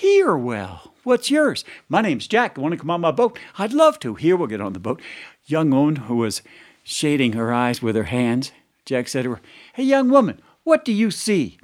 Hearwell. 0.00 0.92
What's 1.02 1.30
yours? 1.30 1.64
My 1.88 2.00
name's 2.00 2.28
Jack. 2.28 2.56
Want 2.56 2.72
to 2.72 2.78
come 2.78 2.90
on 2.90 3.00
my 3.00 3.10
boat? 3.10 3.38
I'd 3.58 3.72
love 3.72 3.98
to. 4.00 4.14
Hearwell 4.14 4.46
get 4.48 4.60
on 4.60 4.72
the 4.72 4.78
boat. 4.78 5.00
Young 5.46 5.70
woman 5.70 5.96
who 5.96 6.16
was 6.16 6.42
shading 6.84 7.32
her 7.32 7.52
eyes 7.52 7.82
with 7.82 7.96
her 7.96 8.04
hands, 8.04 8.52
Jack 8.86 9.08
said 9.08 9.24
to 9.24 9.30
her, 9.32 9.40
Hey, 9.72 9.82
young 9.82 10.08
woman, 10.08 10.40
what 10.62 10.84
do 10.84 10.92
you 10.92 11.10
see? 11.10 11.58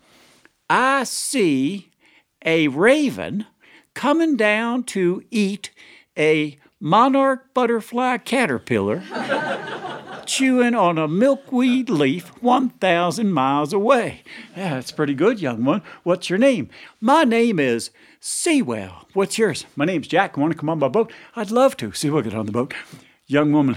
I 0.68 1.04
see 1.04 1.90
a 2.44 2.66
raven 2.68 3.46
coming 3.98 4.36
down 4.36 4.84
to 4.84 5.20
eat 5.28 5.72
a 6.16 6.56
monarch 6.78 7.52
butterfly 7.52 8.16
caterpillar 8.18 9.02
chewing 10.24 10.72
on 10.72 10.96
a 10.96 11.08
milkweed 11.08 11.90
leaf 11.90 12.28
1,000 12.40 13.32
miles 13.32 13.72
away. 13.72 14.22
Yeah, 14.56 14.74
that's 14.74 14.92
pretty 14.92 15.14
good, 15.14 15.40
young 15.40 15.64
one. 15.64 15.82
What's 16.04 16.30
your 16.30 16.38
name? 16.38 16.68
My 17.00 17.24
name 17.24 17.58
is 17.58 17.90
Seawell. 18.20 19.08
What's 19.14 19.36
yours? 19.36 19.66
My 19.74 19.84
name's 19.84 20.06
Jack. 20.06 20.36
Want 20.36 20.52
to 20.52 20.58
come 20.58 20.68
on 20.68 20.78
my 20.78 20.86
boat? 20.86 21.12
I'd 21.34 21.50
love 21.50 21.76
to. 21.78 21.90
Seawell 21.90 22.22
get 22.22 22.34
on 22.34 22.46
the 22.46 22.52
boat. 22.52 22.74
Young 23.26 23.50
woman 23.50 23.76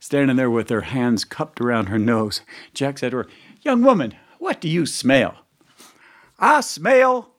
standing 0.00 0.36
there 0.36 0.50
with 0.50 0.68
her 0.70 0.80
hands 0.80 1.24
cupped 1.24 1.60
around 1.60 1.86
her 1.86 1.98
nose. 1.98 2.40
Jack 2.74 2.98
said 2.98 3.12
to 3.12 3.18
her, 3.18 3.28
Young 3.62 3.84
woman, 3.84 4.14
what 4.40 4.60
do 4.60 4.68
you 4.68 4.84
smell? 4.84 5.46
I 6.40 6.60
smell 6.60 7.36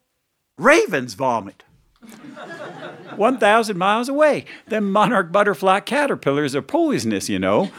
raven's 0.57 1.15
vomit. 1.15 1.65
1,000 3.15 3.77
miles 3.77 4.09
away. 4.09 4.45
Them 4.67 4.91
monarch 4.91 5.31
butterfly 5.31 5.81
caterpillars 5.81 6.55
are 6.55 6.61
poisonous, 6.61 7.29
you 7.29 7.39
know. 7.39 7.69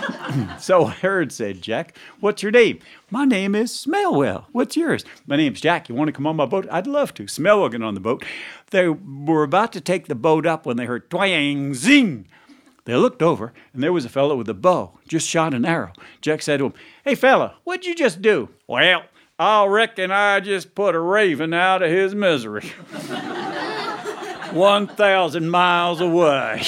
so 0.58 0.86
I 0.86 0.90
heard, 0.92 1.32
said 1.32 1.62
Jack. 1.62 1.96
What's 2.20 2.42
your 2.42 2.52
name? 2.52 2.78
My 3.10 3.24
name 3.24 3.54
is 3.54 3.70
Smellwell. 3.72 4.46
What's 4.52 4.76
yours? 4.76 5.04
My 5.26 5.36
name's 5.36 5.60
Jack. 5.60 5.88
You 5.88 5.94
want 5.94 6.08
to 6.08 6.12
come 6.12 6.26
on 6.26 6.36
my 6.36 6.46
boat? 6.46 6.66
I'd 6.70 6.86
love 6.86 7.14
to. 7.14 7.24
Smellwell 7.24 7.70
got 7.70 7.82
on 7.82 7.94
the 7.94 8.00
boat. 8.00 8.24
They 8.70 8.88
were 8.88 9.42
about 9.42 9.72
to 9.72 9.80
take 9.80 10.06
the 10.06 10.14
boat 10.14 10.46
up 10.46 10.66
when 10.66 10.76
they 10.76 10.86
heard 10.86 11.10
twang, 11.10 11.74
zing. 11.74 12.26
They 12.84 12.94
looked 12.94 13.22
over, 13.22 13.52
and 13.72 13.82
there 13.82 13.94
was 13.94 14.04
a 14.04 14.10
fellow 14.10 14.36
with 14.36 14.48
a 14.48 14.54
bow, 14.54 14.98
just 15.08 15.26
shot 15.26 15.54
an 15.54 15.64
arrow. 15.64 15.92
Jack 16.20 16.42
said 16.42 16.58
to 16.58 16.66
him, 16.66 16.74
Hey, 17.02 17.14
fella, 17.14 17.54
what'd 17.64 17.86
you 17.86 17.94
just 17.94 18.20
do? 18.20 18.50
Well, 18.66 19.04
I 19.38 19.64
reckon 19.64 20.10
I 20.10 20.40
just 20.40 20.74
put 20.74 20.94
a 20.94 21.00
raven 21.00 21.54
out 21.54 21.82
of 21.82 21.90
his 21.90 22.14
misery. 22.14 22.70
1,000 24.54 25.50
miles 25.50 26.00
away. 26.00 26.62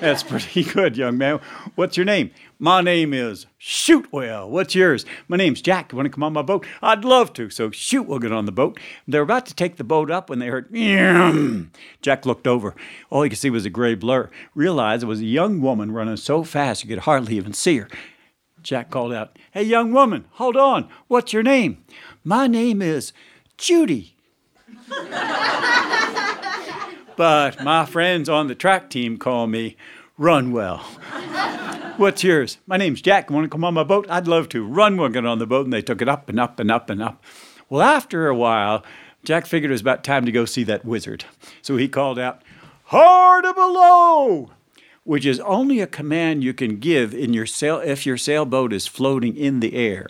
That's 0.00 0.22
pretty 0.22 0.64
good, 0.64 0.96
young 0.96 1.16
man. 1.16 1.40
What's 1.74 1.96
your 1.96 2.04
name? 2.04 2.30
My 2.58 2.82
name 2.82 3.14
is 3.14 3.46
Shootwell. 3.58 4.50
What's 4.50 4.74
yours? 4.74 5.06
My 5.26 5.38
name's 5.38 5.62
Jack. 5.62 5.92
You 5.92 5.96
want 5.96 6.06
to 6.06 6.10
come 6.10 6.22
on 6.22 6.34
my 6.34 6.42
boat? 6.42 6.66
I'd 6.82 7.04
love 7.04 7.32
to. 7.34 7.48
So 7.48 7.70
Shootwell 7.70 8.20
get 8.20 8.32
on 8.32 8.44
the 8.44 8.52
boat. 8.52 8.78
They're 9.08 9.22
about 9.22 9.46
to 9.46 9.54
take 9.54 9.76
the 9.76 9.84
boat 9.84 10.10
up 10.10 10.28
when 10.28 10.40
they 10.40 10.48
heard, 10.48 10.68
Yum. 10.70 11.72
Jack 12.02 12.26
looked 12.26 12.46
over. 12.46 12.74
All 13.08 13.22
he 13.22 13.30
could 13.30 13.38
see 13.38 13.50
was 13.50 13.64
a 13.64 13.70
gray 13.70 13.94
blur. 13.94 14.30
Realized 14.54 15.02
it 15.02 15.06
was 15.06 15.20
a 15.20 15.24
young 15.24 15.62
woman 15.62 15.92
running 15.92 16.18
so 16.18 16.44
fast 16.44 16.84
you 16.84 16.90
could 16.90 17.00
hardly 17.00 17.36
even 17.36 17.54
see 17.54 17.78
her. 17.78 17.88
Jack 18.62 18.90
called 18.90 19.14
out, 19.14 19.38
Hey, 19.52 19.62
young 19.62 19.92
woman, 19.92 20.26
hold 20.32 20.56
on. 20.56 20.88
What's 21.08 21.32
your 21.32 21.42
name? 21.42 21.84
My 22.24 22.46
name 22.46 22.82
is 22.82 23.12
Judy. 23.56 24.16
But 27.16 27.62
my 27.62 27.86
friends 27.86 28.28
on 28.28 28.46
the 28.46 28.54
track 28.54 28.90
team 28.90 29.16
call 29.16 29.46
me 29.46 29.76
Runwell. 30.18 30.78
What's 31.96 32.22
yours? 32.22 32.58
My 32.66 32.76
name's 32.76 33.00
Jack. 33.00 33.30
Want 33.30 33.44
to 33.44 33.48
come 33.48 33.64
on 33.64 33.74
my 33.74 33.84
boat? 33.84 34.06
I'd 34.10 34.28
love 34.28 34.48
to. 34.50 34.64
Runwell 34.64 35.08
got 35.08 35.24
on 35.24 35.38
the 35.38 35.46
boat 35.46 35.64
and 35.64 35.72
they 35.72 35.82
took 35.82 36.02
it 36.02 36.08
up 36.08 36.28
and 36.28 36.38
up 36.38 36.60
and 36.60 36.70
up 36.70 36.90
and 36.90 37.02
up. 37.02 37.24
Well, 37.68 37.82
after 37.82 38.28
a 38.28 38.34
while, 38.34 38.84
Jack 39.24 39.46
figured 39.46 39.70
it 39.70 39.74
was 39.74 39.80
about 39.80 40.04
time 40.04 40.26
to 40.26 40.32
go 40.32 40.44
see 40.44 40.62
that 40.64 40.84
wizard. 40.84 41.24
So 41.62 41.76
he 41.76 41.88
called 41.88 42.18
out, 42.18 42.42
Hard 42.84 43.44
below! 43.54 44.50
Which 45.04 45.24
is 45.24 45.40
only 45.40 45.80
a 45.80 45.86
command 45.86 46.44
you 46.44 46.52
can 46.52 46.78
give 46.78 47.14
in 47.14 47.32
your 47.32 47.46
sail 47.46 47.78
if 47.78 48.04
your 48.04 48.18
sailboat 48.18 48.72
is 48.72 48.86
floating 48.86 49.36
in 49.36 49.60
the 49.60 49.74
air. 49.74 50.08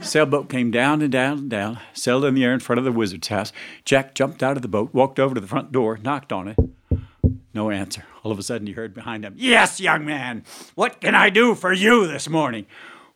Sailboat 0.00 0.48
came 0.48 0.70
down 0.70 1.02
and 1.02 1.10
down 1.10 1.38
and 1.38 1.50
down, 1.50 1.80
sailed 1.92 2.24
in 2.24 2.34
the 2.34 2.44
air 2.44 2.54
in 2.54 2.60
front 2.60 2.78
of 2.78 2.84
the 2.84 2.92
wizard's 2.92 3.28
house. 3.28 3.52
Jack 3.84 4.14
jumped 4.14 4.42
out 4.42 4.56
of 4.56 4.62
the 4.62 4.68
boat, 4.68 4.94
walked 4.94 5.18
over 5.18 5.34
to 5.34 5.40
the 5.40 5.46
front 5.46 5.72
door, 5.72 5.98
knocked 5.98 6.32
on 6.32 6.48
it. 6.48 6.58
No 7.52 7.70
answer. 7.70 8.04
All 8.22 8.30
of 8.30 8.38
a 8.38 8.42
sudden, 8.42 8.66
he 8.66 8.74
heard 8.74 8.94
behind 8.94 9.24
him, 9.24 9.34
Yes, 9.36 9.80
young 9.80 10.04
man, 10.04 10.44
what 10.76 11.00
can 11.00 11.14
I 11.14 11.30
do 11.30 11.54
for 11.54 11.72
you 11.72 12.06
this 12.06 12.28
morning? 12.28 12.66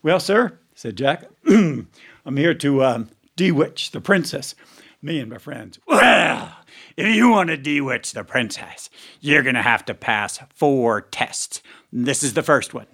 Well, 0.03 0.19
sir, 0.19 0.59
said 0.75 0.97
Jack, 0.97 1.25
I'm 1.47 1.87
here 2.37 2.55
to 2.55 2.85
um, 2.85 3.11
the 3.37 4.01
princess, 4.03 4.55
me 5.01 5.21
and 5.21 5.31
my 5.31 5.39
friends. 5.39 5.79
Well, 5.87 6.53
if 6.97 7.07
you 7.15 7.31
want 7.31 7.51
to 7.51 7.57
bewitch 7.57 8.13
the 8.13 8.25
princess, 8.25 8.91
you're 9.21 9.43
going 9.43 9.55
to 9.55 9.63
have 9.63 9.85
to 9.87 9.95
pass 9.95 10.41
four 10.55 11.01
tests. 11.01 11.63
This 11.93 12.23
is 12.23 12.35
the 12.35 12.43
first 12.43 12.75
one. 12.75 12.87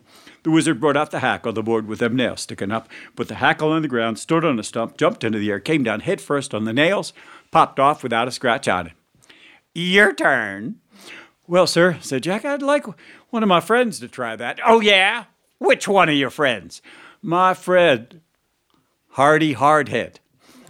The 0.48 0.52
wizard 0.52 0.80
brought 0.80 0.96
out 0.96 1.10
the 1.10 1.18
hackle, 1.18 1.52
the 1.52 1.62
board 1.62 1.86
with 1.86 1.98
them 1.98 2.16
nails 2.16 2.40
sticking 2.40 2.72
up, 2.72 2.88
put 3.14 3.28
the 3.28 3.34
hackle 3.34 3.70
on 3.70 3.82
the 3.82 3.86
ground, 3.86 4.18
stood 4.18 4.46
on 4.46 4.58
a 4.58 4.62
stump, 4.62 4.96
jumped 4.96 5.22
into 5.22 5.38
the 5.38 5.50
air, 5.50 5.60
came 5.60 5.82
down 5.82 6.00
head 6.00 6.22
first 6.22 6.54
on 6.54 6.64
the 6.64 6.72
nails, 6.72 7.12
popped 7.50 7.78
off 7.78 8.02
without 8.02 8.28
a 8.28 8.30
scratch 8.30 8.66
on 8.66 8.86
it. 8.86 8.92
Your 9.74 10.14
turn. 10.14 10.76
Well, 11.46 11.66
sir, 11.66 11.98
said 12.00 12.22
Jack, 12.22 12.46
I'd 12.46 12.62
like 12.62 12.86
one 13.28 13.42
of 13.42 13.48
my 13.50 13.60
friends 13.60 14.00
to 14.00 14.08
try 14.08 14.36
that. 14.36 14.58
Oh, 14.64 14.80
yeah? 14.80 15.24
Which 15.58 15.86
one 15.86 16.08
of 16.08 16.14
your 16.14 16.30
friends? 16.30 16.80
My 17.20 17.52
friend, 17.52 18.22
Hardy 19.10 19.54
Hardhead. 19.54 20.14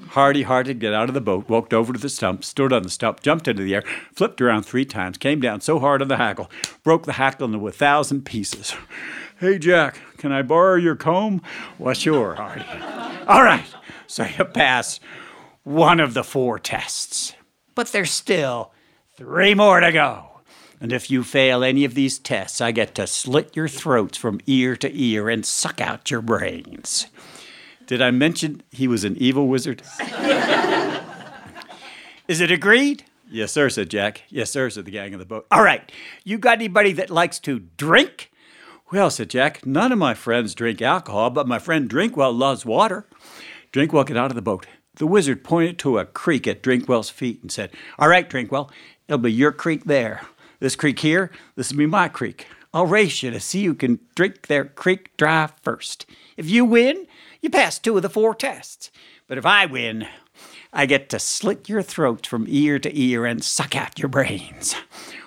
Hardy 0.08 0.42
Hardhead 0.42 0.80
got 0.80 0.92
out 0.92 1.08
of 1.08 1.14
the 1.14 1.20
boat, 1.20 1.48
walked 1.48 1.72
over 1.72 1.92
to 1.92 2.00
the 2.00 2.08
stump, 2.08 2.42
stood 2.42 2.72
on 2.72 2.82
the 2.82 2.90
stump, 2.90 3.20
jumped 3.20 3.46
into 3.46 3.62
the 3.62 3.76
air, 3.76 3.84
flipped 4.12 4.40
around 4.40 4.64
three 4.64 4.84
times, 4.84 5.18
came 5.18 5.38
down 5.38 5.60
so 5.60 5.78
hard 5.78 6.02
on 6.02 6.08
the 6.08 6.16
hackle, 6.16 6.50
broke 6.82 7.04
the 7.04 7.12
hackle 7.12 7.46
into 7.46 7.68
a 7.68 7.70
thousand 7.70 8.24
pieces. 8.24 8.74
Hey, 9.38 9.58
Jack, 9.60 10.00
can 10.16 10.32
I 10.32 10.42
borrow 10.42 10.74
your 10.74 10.96
comb? 10.96 11.42
Well, 11.78 11.94
sure, 11.94 12.34
Hardy. 12.34 12.64
All 13.28 13.44
right, 13.44 13.64
so 14.08 14.24
you 14.24 14.44
pass 14.44 14.98
one 15.62 16.00
of 16.00 16.12
the 16.12 16.24
four 16.24 16.58
tests. 16.58 17.34
But 17.76 17.92
there's 17.92 18.10
still 18.10 18.72
three 19.16 19.54
more 19.54 19.78
to 19.78 19.92
go. 19.92 20.24
And 20.80 20.92
if 20.92 21.08
you 21.08 21.22
fail 21.22 21.62
any 21.62 21.84
of 21.84 21.94
these 21.94 22.18
tests, 22.18 22.60
I 22.60 22.72
get 22.72 22.96
to 22.96 23.06
slit 23.06 23.54
your 23.54 23.68
throats 23.68 24.18
from 24.18 24.40
ear 24.46 24.74
to 24.76 24.90
ear 24.92 25.28
and 25.28 25.46
suck 25.46 25.80
out 25.80 26.10
your 26.10 26.20
brains. 26.22 27.06
Did 27.86 28.02
I 28.02 28.10
mention 28.10 28.64
he 28.72 28.88
was 28.88 29.04
an 29.04 29.16
evil 29.18 29.46
wizard? 29.46 29.82
Is 32.26 32.40
it 32.40 32.50
agreed? 32.50 33.04
Yes, 33.30 33.52
sir, 33.52 33.70
said 33.70 33.88
Jack. 33.88 34.24
Yes, 34.30 34.50
sir, 34.50 34.68
said 34.68 34.84
the 34.84 34.90
gang 34.90 35.14
of 35.14 35.20
the 35.20 35.26
boat. 35.26 35.46
All 35.52 35.62
right. 35.62 35.92
You 36.24 36.38
got 36.38 36.58
anybody 36.58 36.92
that 36.94 37.08
likes 37.08 37.38
to 37.40 37.60
drink? 37.60 38.32
Well, 38.90 39.10
said 39.10 39.28
Jack, 39.28 39.66
none 39.66 39.92
of 39.92 39.98
my 39.98 40.14
friends 40.14 40.54
drink 40.54 40.80
alcohol, 40.80 41.28
but 41.28 41.46
my 41.46 41.58
friend 41.58 41.90
Drinkwell 41.90 42.36
loves 42.36 42.64
water. 42.64 43.06
Drinkwell 43.70 44.06
get 44.06 44.16
out 44.16 44.30
of 44.30 44.34
the 44.34 44.40
boat. 44.40 44.66
The 44.94 45.06
wizard 45.06 45.44
pointed 45.44 45.78
to 45.80 45.98
a 45.98 46.06
creek 46.06 46.46
at 46.46 46.62
Drinkwell's 46.62 47.10
feet 47.10 47.42
and 47.42 47.52
said, 47.52 47.70
All 47.98 48.08
right, 48.08 48.28
Drinkwell, 48.28 48.70
it'll 49.06 49.18
be 49.18 49.30
your 49.30 49.52
creek 49.52 49.84
there. 49.84 50.22
This 50.58 50.74
creek 50.74 51.00
here, 51.00 51.30
this 51.54 51.70
will 51.70 51.76
be 51.76 51.86
my 51.86 52.08
creek. 52.08 52.46
I'll 52.72 52.86
race 52.86 53.22
you 53.22 53.30
to 53.30 53.40
see 53.40 53.66
who 53.66 53.74
can 53.74 54.00
drink 54.14 54.46
their 54.46 54.64
creek 54.64 55.14
dry 55.18 55.50
first. 55.62 56.06
If 56.38 56.48
you 56.48 56.64
win, 56.64 57.06
you 57.42 57.50
pass 57.50 57.78
two 57.78 57.94
of 57.96 58.02
the 58.02 58.08
four 58.08 58.34
tests. 58.34 58.90
But 59.26 59.36
if 59.36 59.44
I 59.44 59.66
win, 59.66 60.06
I 60.72 60.86
get 60.86 61.10
to 61.10 61.18
slit 61.18 61.68
your 61.68 61.82
throat 61.82 62.26
from 62.26 62.46
ear 62.48 62.78
to 62.78 62.98
ear 62.98 63.26
and 63.26 63.44
suck 63.44 63.76
out 63.76 63.98
your 63.98 64.08
brains. 64.08 64.74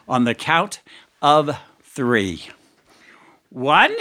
On 0.07 0.23
the 0.23 0.33
count 0.33 0.81
of 1.21 1.55
three. 1.83 2.49
One, 3.53 3.93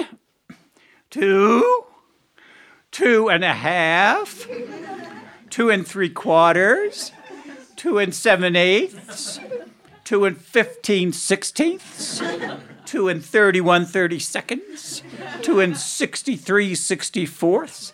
two, 1.10 1.84
two 2.92 3.28
and 3.28 3.42
a 3.42 3.52
half, 3.52 4.46
two 5.50 5.70
and 5.70 5.84
three 5.84 6.08
quarters, 6.08 7.10
two 7.74 7.98
and 7.98 8.14
seven 8.14 8.54
eighths, 8.54 9.40
two 10.04 10.24
and 10.24 10.38
fifteen 10.38 11.12
sixteenths, 11.12 12.22
two 12.86 13.08
and 13.08 13.24
thirty-one 13.24 13.86
thirty 13.86 14.20
seconds, 14.20 15.02
two 15.42 15.58
and 15.58 15.76
sixty-three 15.76 16.76
sixty-fourths. 16.76 17.92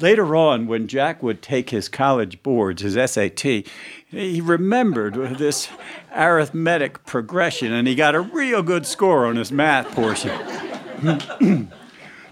Later 0.00 0.36
on, 0.36 0.68
when 0.68 0.86
Jack 0.86 1.20
would 1.20 1.42
take 1.42 1.70
his 1.70 1.88
college 1.88 2.44
boards, 2.44 2.82
his 2.82 2.94
SAT, 3.10 3.40
he 4.08 4.40
remembered 4.40 5.14
this 5.36 5.68
arithmetic 6.14 7.04
progression 7.04 7.72
and 7.72 7.88
he 7.88 7.96
got 7.96 8.14
a 8.14 8.20
real 8.20 8.62
good 8.62 8.86
score 8.86 9.26
on 9.26 9.34
his 9.34 9.50
math 9.50 9.92
portion. 9.94 10.30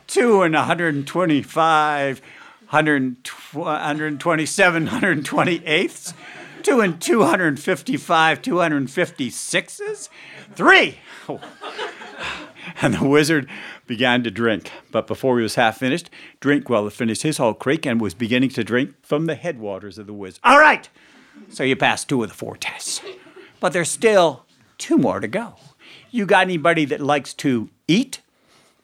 Two 0.07 0.43
and 0.43 0.55
125, 0.55 2.23
127, 2.71 4.88
128ths, 4.88 6.14
two 6.62 6.81
and 6.81 7.00
255, 7.00 8.43
256s, 8.43 10.09
three. 10.55 10.99
And 12.83 12.95
the 12.95 13.05
wizard 13.05 13.49
began 13.87 14.23
to 14.23 14.31
drink. 14.31 14.71
But 14.90 15.07
before 15.07 15.38
he 15.38 15.43
was 15.43 15.55
half 15.55 15.79
finished, 15.79 16.11
Drinkwell 16.40 16.85
had 16.85 16.93
finished 16.93 17.23
his 17.23 17.38
whole 17.38 17.55
creek 17.55 17.87
and 17.87 18.00
was 18.00 18.14
beginning 18.14 18.50
to 18.50 18.64
drink 18.64 18.95
from 19.02 19.26
the 19.26 19.35
headwaters 19.35 19.99
of 19.99 20.07
the 20.07 20.12
wizard. 20.12 20.40
All 20.45 20.59
right! 20.59 20.88
So 21.49 21.64
you 21.64 21.76
passed 21.76 22.09
two 22.09 22.23
of 22.23 22.29
the 22.29 22.35
four 22.35 22.57
tests. 22.57 23.00
But 23.61 23.73
there's 23.73 23.90
still 23.90 24.45
two 24.79 24.99
more 24.99 25.21
to 25.21 25.29
go. 25.29 25.55
You 26.11 26.26
got 26.26 26.43
anybody 26.43 26.85
that 26.87 27.00
likes 27.00 27.35
to 27.35 27.71
eat? 27.88 28.21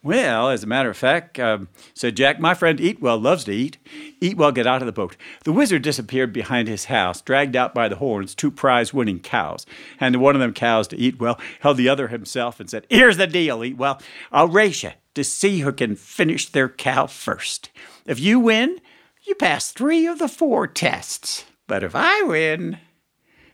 Well, 0.07 0.51
as 0.51 0.63
a 0.63 0.69
matter 0.69 0.89
of 0.89 0.97
fact, 0.97 1.41
um, 1.41 1.67
said 1.93 2.17
Jack, 2.17 2.39
my 2.39 2.55
friend 2.55 2.79
Eatwell 2.79 3.21
loves 3.21 3.43
to 3.43 3.53
eat. 3.53 3.79
Eatwell, 4.21 4.55
get 4.55 4.65
out 4.65 4.81
of 4.81 4.87
the 4.87 4.93
boat. 4.93 5.17
The 5.43 5.53
wizard 5.53 5.83
disappeared 5.83 6.33
behind 6.33 6.69
his 6.69 6.85
house, 6.85 7.21
dragged 7.21 7.57
out 7.57 7.75
by 7.75 7.89
the 7.89 7.97
horns 7.97 8.33
two 8.33 8.53
prize 8.53 8.95
winning 8.95 9.19
cows. 9.19 9.67
Handed 9.97 10.21
one 10.21 10.37
of 10.37 10.41
them 10.41 10.53
cows 10.53 10.87
to 10.89 10.97
Eatwell, 10.97 11.41
held 11.59 11.77
the 11.77 11.89
other 11.89 12.07
himself, 12.07 12.61
and 12.61 12.71
said, 12.71 12.87
Here's 12.89 13.17
the 13.17 13.27
deal, 13.27 13.59
Eatwell. 13.59 14.01
I'll 14.31 14.47
race 14.47 14.85
you 14.85 14.93
to 15.15 15.25
see 15.25 15.59
who 15.59 15.73
can 15.73 15.97
finish 15.97 16.49
their 16.49 16.69
cow 16.69 17.09
first. 17.09 17.71
If 18.07 18.21
you 18.21 18.39
win, 18.39 18.81
you 19.25 19.35
pass 19.35 19.73
three 19.73 20.07
of 20.07 20.21
the 20.21 20.29
four 20.29 20.69
tests. 20.69 21.47
But 21.67 21.83
if 21.83 21.97
I 21.97 22.23
win, 22.23 22.79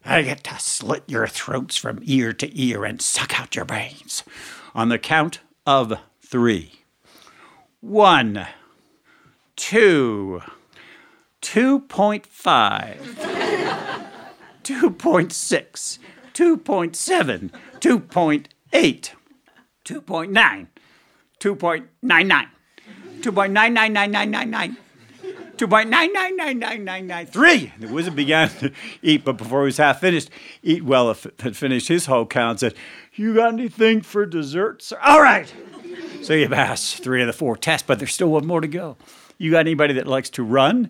I 0.04 0.20
get 0.20 0.44
to 0.44 0.58
slit 0.58 1.04
your 1.06 1.26
throats 1.28 1.78
from 1.78 2.00
ear 2.02 2.34
to 2.34 2.62
ear 2.62 2.84
and 2.84 3.00
suck 3.00 3.40
out 3.40 3.56
your 3.56 3.64
brains. 3.64 4.22
On 4.74 4.90
the 4.90 4.98
count 4.98 5.40
of 5.66 5.94
three. 6.32 6.72
One, 7.82 8.48
two, 9.54 10.40
2.5, 11.42 12.26
2.6, 14.64 15.98
2.7, 16.32 17.50
2.8, 17.80 19.10
2.9, 19.84 20.66
2.99, 21.38 22.48
2.999999. 23.20 24.76
2.99999993. 25.56 27.78
The 27.78 27.88
wizard 27.88 28.16
began 28.16 28.48
to 28.48 28.72
eat, 29.02 29.24
but 29.24 29.36
before 29.36 29.60
he 29.60 29.66
was 29.66 29.76
half 29.76 30.00
finished, 30.00 30.30
Eatwell 30.64 31.40
had 31.40 31.56
finished 31.56 31.86
his 31.88 32.06
whole 32.06 32.26
count 32.26 32.60
said, 32.60 32.74
You 33.14 33.34
got 33.34 33.52
anything 33.52 34.00
for 34.00 34.24
dessert, 34.26 34.82
sir? 34.82 34.98
All 35.04 35.20
right. 35.20 35.52
So 36.22 36.34
you 36.34 36.48
passed 36.48 37.02
three 37.02 37.20
of 37.20 37.26
the 37.26 37.32
four 37.32 37.56
tests, 37.56 37.86
but 37.86 37.98
there's 37.98 38.14
still 38.14 38.28
one 38.28 38.46
more 38.46 38.60
to 38.60 38.68
go. 38.68 38.96
You 39.38 39.50
got 39.50 39.60
anybody 39.60 39.94
that 39.94 40.06
likes 40.06 40.30
to 40.30 40.42
run? 40.42 40.88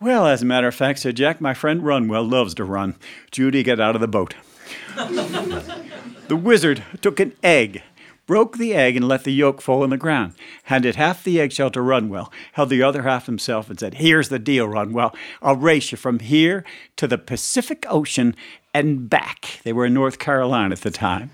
Well, 0.00 0.26
as 0.26 0.42
a 0.42 0.46
matter 0.46 0.68
of 0.68 0.74
fact, 0.74 1.00
said 1.00 1.16
Jack, 1.16 1.40
my 1.40 1.52
friend 1.52 1.84
Runwell 1.84 2.24
loves 2.24 2.54
to 2.54 2.64
run. 2.64 2.96
Judy, 3.30 3.62
get 3.62 3.80
out 3.80 3.94
of 3.94 4.00
the 4.00 4.08
boat. 4.08 4.34
the 4.96 6.40
wizard 6.40 6.82
took 7.02 7.20
an 7.20 7.34
egg 7.42 7.82
broke 8.26 8.58
the 8.58 8.74
egg 8.74 8.96
and 8.96 9.08
let 9.08 9.24
the 9.24 9.32
yolk 9.32 9.60
fall 9.60 9.82
on 9.82 9.90
the 9.90 9.96
ground, 9.96 10.34
handed 10.64 10.96
half 10.96 11.22
the 11.22 11.40
eggshell 11.40 11.70
to 11.70 11.80
Runwell, 11.80 12.32
held 12.52 12.70
the 12.70 12.82
other 12.82 13.02
half 13.02 13.26
himself, 13.26 13.70
and 13.70 13.78
said, 13.78 13.94
Here's 13.94 14.28
the 14.28 14.38
deal, 14.38 14.68
Runwell. 14.68 15.14
I'll 15.40 15.56
race 15.56 15.92
you 15.92 15.98
from 15.98 16.18
here 16.18 16.64
to 16.96 17.06
the 17.06 17.18
Pacific 17.18 17.86
Ocean 17.88 18.34
and 18.76 19.08
back. 19.08 19.60
They 19.64 19.72
were 19.72 19.86
in 19.86 19.94
North 19.94 20.18
Carolina 20.18 20.72
at 20.72 20.82
the 20.82 20.90
time. 20.90 21.30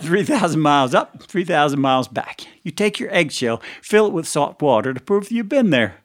3,000 0.00 0.58
miles 0.58 0.94
up, 0.94 1.22
3,000 1.24 1.78
miles 1.78 2.08
back. 2.08 2.40
You 2.62 2.70
take 2.70 2.98
your 2.98 3.12
eggshell, 3.12 3.60
fill 3.82 4.06
it 4.06 4.12
with 4.12 4.26
salt 4.26 4.60
water 4.62 4.94
to 4.94 5.00
prove 5.00 5.24
that 5.24 5.34
you've 5.34 5.50
been 5.50 5.68
there. 5.68 5.96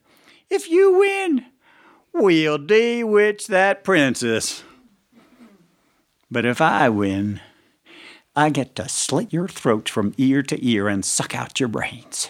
If 0.50 0.70
you 0.70 1.00
win, 1.00 1.46
we'll 2.14 2.58
bewitch 2.58 3.48
that 3.48 3.86
princess. 3.86 4.64
But 6.30 6.46
if 6.46 6.60
I 6.60 6.90
win, 6.90 7.40
I 8.36 8.50
get 8.50 8.76
to 8.76 8.90
slit 8.90 9.32
your 9.32 9.48
throat 9.48 9.88
from 9.88 10.14
ear 10.18 10.44
to 10.44 10.66
ear 10.66 10.90
and 10.90 11.06
suck 11.06 11.34
out 11.34 11.62
your 11.62 11.70
brains. 11.70 12.30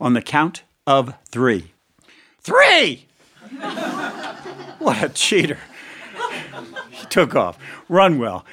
On 0.00 0.14
the 0.14 0.22
count 0.22 0.62
of 0.86 1.14
three. 1.28 1.72
Three! 2.40 3.08
what 4.78 5.02
a 5.02 5.10
cheater. 5.10 5.58
Took 7.10 7.34
off. 7.34 7.58
Runwell 7.88 8.44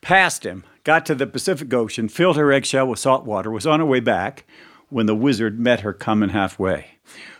passed 0.00 0.44
him, 0.44 0.64
got 0.84 1.04
to 1.06 1.14
the 1.14 1.26
Pacific 1.26 1.72
Ocean, 1.72 2.08
filled 2.08 2.36
her 2.36 2.52
eggshell 2.52 2.86
with 2.86 2.98
salt 2.98 3.24
water, 3.24 3.50
was 3.50 3.66
on 3.66 3.80
her 3.80 3.86
way 3.86 4.00
back 4.00 4.44
when 4.88 5.06
the 5.06 5.14
wizard 5.14 5.58
met 5.58 5.80
her 5.80 5.92
coming 5.92 6.30
halfway. 6.30 6.92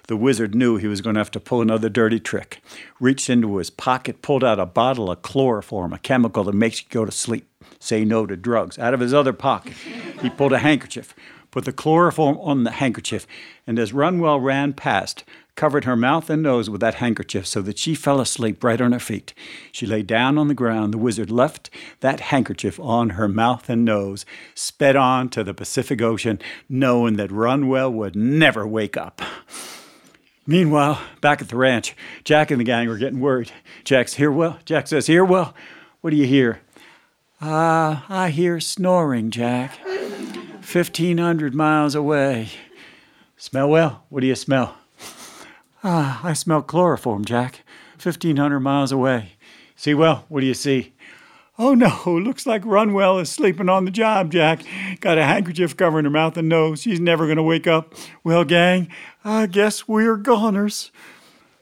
The 0.09 0.17
wizard 0.17 0.55
knew 0.55 0.77
he 0.77 0.89
was 0.89 1.01
going 1.01 1.15
to 1.15 1.21
have 1.21 1.31
to 1.33 1.41
pull 1.41 1.63
another 1.63 1.89
dirty 1.89 2.19
trick. 2.19 2.61
Reached 2.99 3.31
into 3.31 3.57
his 3.59 3.71
pocket, 3.71 4.23
pulled 4.23 4.43
out 4.43 4.59
a 4.59 4.67
bottle 4.67 5.11
of 5.11 5.23
chloroform, 5.23 5.93
a 5.93 5.99
chemical 5.99 6.45
that 6.45 6.55
makes 6.55 6.83
you 6.83 6.89
go 6.91 7.05
to 7.05 7.13
sleep 7.13 7.47
say 7.79 8.05
no 8.05 8.27
to 8.27 8.37
drugs. 8.37 8.79
Out 8.79 8.95
of 8.95 9.01
his 9.01 9.15
other 9.15 9.33
pocket, 9.33 9.73
he 10.21 10.31
pulled 10.31 10.53
a 10.53 10.59
handkerchief, 10.59 11.15
put 11.51 11.65
the 11.65 11.73
chloroform 11.73 12.39
on 12.39 12.65
the 12.65 12.73
handkerchief, 12.73 13.27
and 13.67 13.79
as 13.79 13.93
Runwell 13.93 14.41
ran 14.41 14.73
past, 14.73 15.25
covered 15.61 15.85
her 15.85 15.95
mouth 15.95 16.31
and 16.31 16.43
nose 16.43 16.71
with 16.71 16.81
that 16.81 16.95
handkerchief 16.95 17.47
so 17.47 17.61
that 17.61 17.77
she 17.77 17.95
fell 17.95 18.19
asleep 18.19 18.65
right 18.65 18.81
on 18.81 18.93
her 18.93 18.99
feet. 18.99 19.35
She 19.71 19.85
lay 19.85 20.03
down 20.03 20.39
on 20.39 20.49
the 20.49 20.55
ground. 20.55 20.95
The 20.95 20.97
wizard 20.97 21.31
left 21.31 21.69
that 22.01 22.19
handkerchief 22.19 22.81
on 22.81 23.11
her 23.11 23.29
mouth 23.29 23.69
and 23.69 23.85
nose, 23.85 24.25
sped 24.55 24.97
on 24.97 25.29
to 25.29 25.45
the 25.45 25.53
Pacific 25.53 26.01
Ocean, 26.01 26.39
knowing 26.67 27.17
that 27.17 27.31
Runwell 27.31 27.93
would 27.93 28.17
never 28.17 28.67
wake 28.67 28.97
up. 28.97 29.21
Meanwhile, 30.47 30.99
back 31.21 31.43
at 31.43 31.51
the 31.51 31.59
ranch, 31.59 31.95
Jack 32.25 32.51
and 32.51 32.59
the 32.59 32.65
gang 32.65 32.89
were 32.89 32.97
getting 32.97 33.21
worried. 33.21 33.53
Jack's 33.85 34.15
here, 34.15 34.33
well. 34.33 34.59
Jack 34.65 34.87
says, 34.87 35.09
Here, 35.09 35.27
well. 35.27 35.55
What 36.01 36.09
do 36.09 36.17
you 36.17 36.27
hear? 36.27 36.63
Ah, 37.39 38.07
I 38.09 38.31
hear 38.31 38.61
snoring, 38.61 39.31
Jack. 39.31 39.79
1,500 39.85 41.55
miles 41.55 41.95
away. 41.95 42.49
Smell 43.37 43.69
well? 43.69 44.05
What 44.09 44.23
do 44.23 44.27
you 44.27 44.35
smell? 44.35 44.80
Ah, 45.83 46.21
I 46.23 46.35
smell 46.35 46.63
chloroform, 46.63 47.25
Jack. 47.25 47.63
1,500 48.03 48.61
miles 48.61 48.93
away. 48.93 49.33
See 49.77 49.95
well? 49.95 50.27
What 50.29 50.41
do 50.41 50.47
you 50.47 50.55
see? 50.55 50.93
Oh 51.59 51.75
no, 51.75 52.03
looks 52.07 52.47
like 52.47 52.65
Runwell 52.65 53.19
is 53.19 53.31
sleeping 53.31 53.69
on 53.69 53.85
the 53.85 53.91
job, 53.91 54.33
Jack. 54.33 54.63
Got 55.01 55.19
a 55.19 55.25
handkerchief 55.25 55.77
covering 55.77 56.05
her 56.05 56.11
mouth 56.11 56.37
and 56.37 56.49
nose. 56.49 56.83
She's 56.83 57.01
never 57.01 57.27
going 57.27 57.37
to 57.37 57.43
wake 57.43 57.67
up. 57.67 57.95
Well, 58.25 58.45
gang, 58.45 58.89
I 59.25 59.47
guess 59.47 59.87
we're 59.87 60.17
goners. 60.17 60.91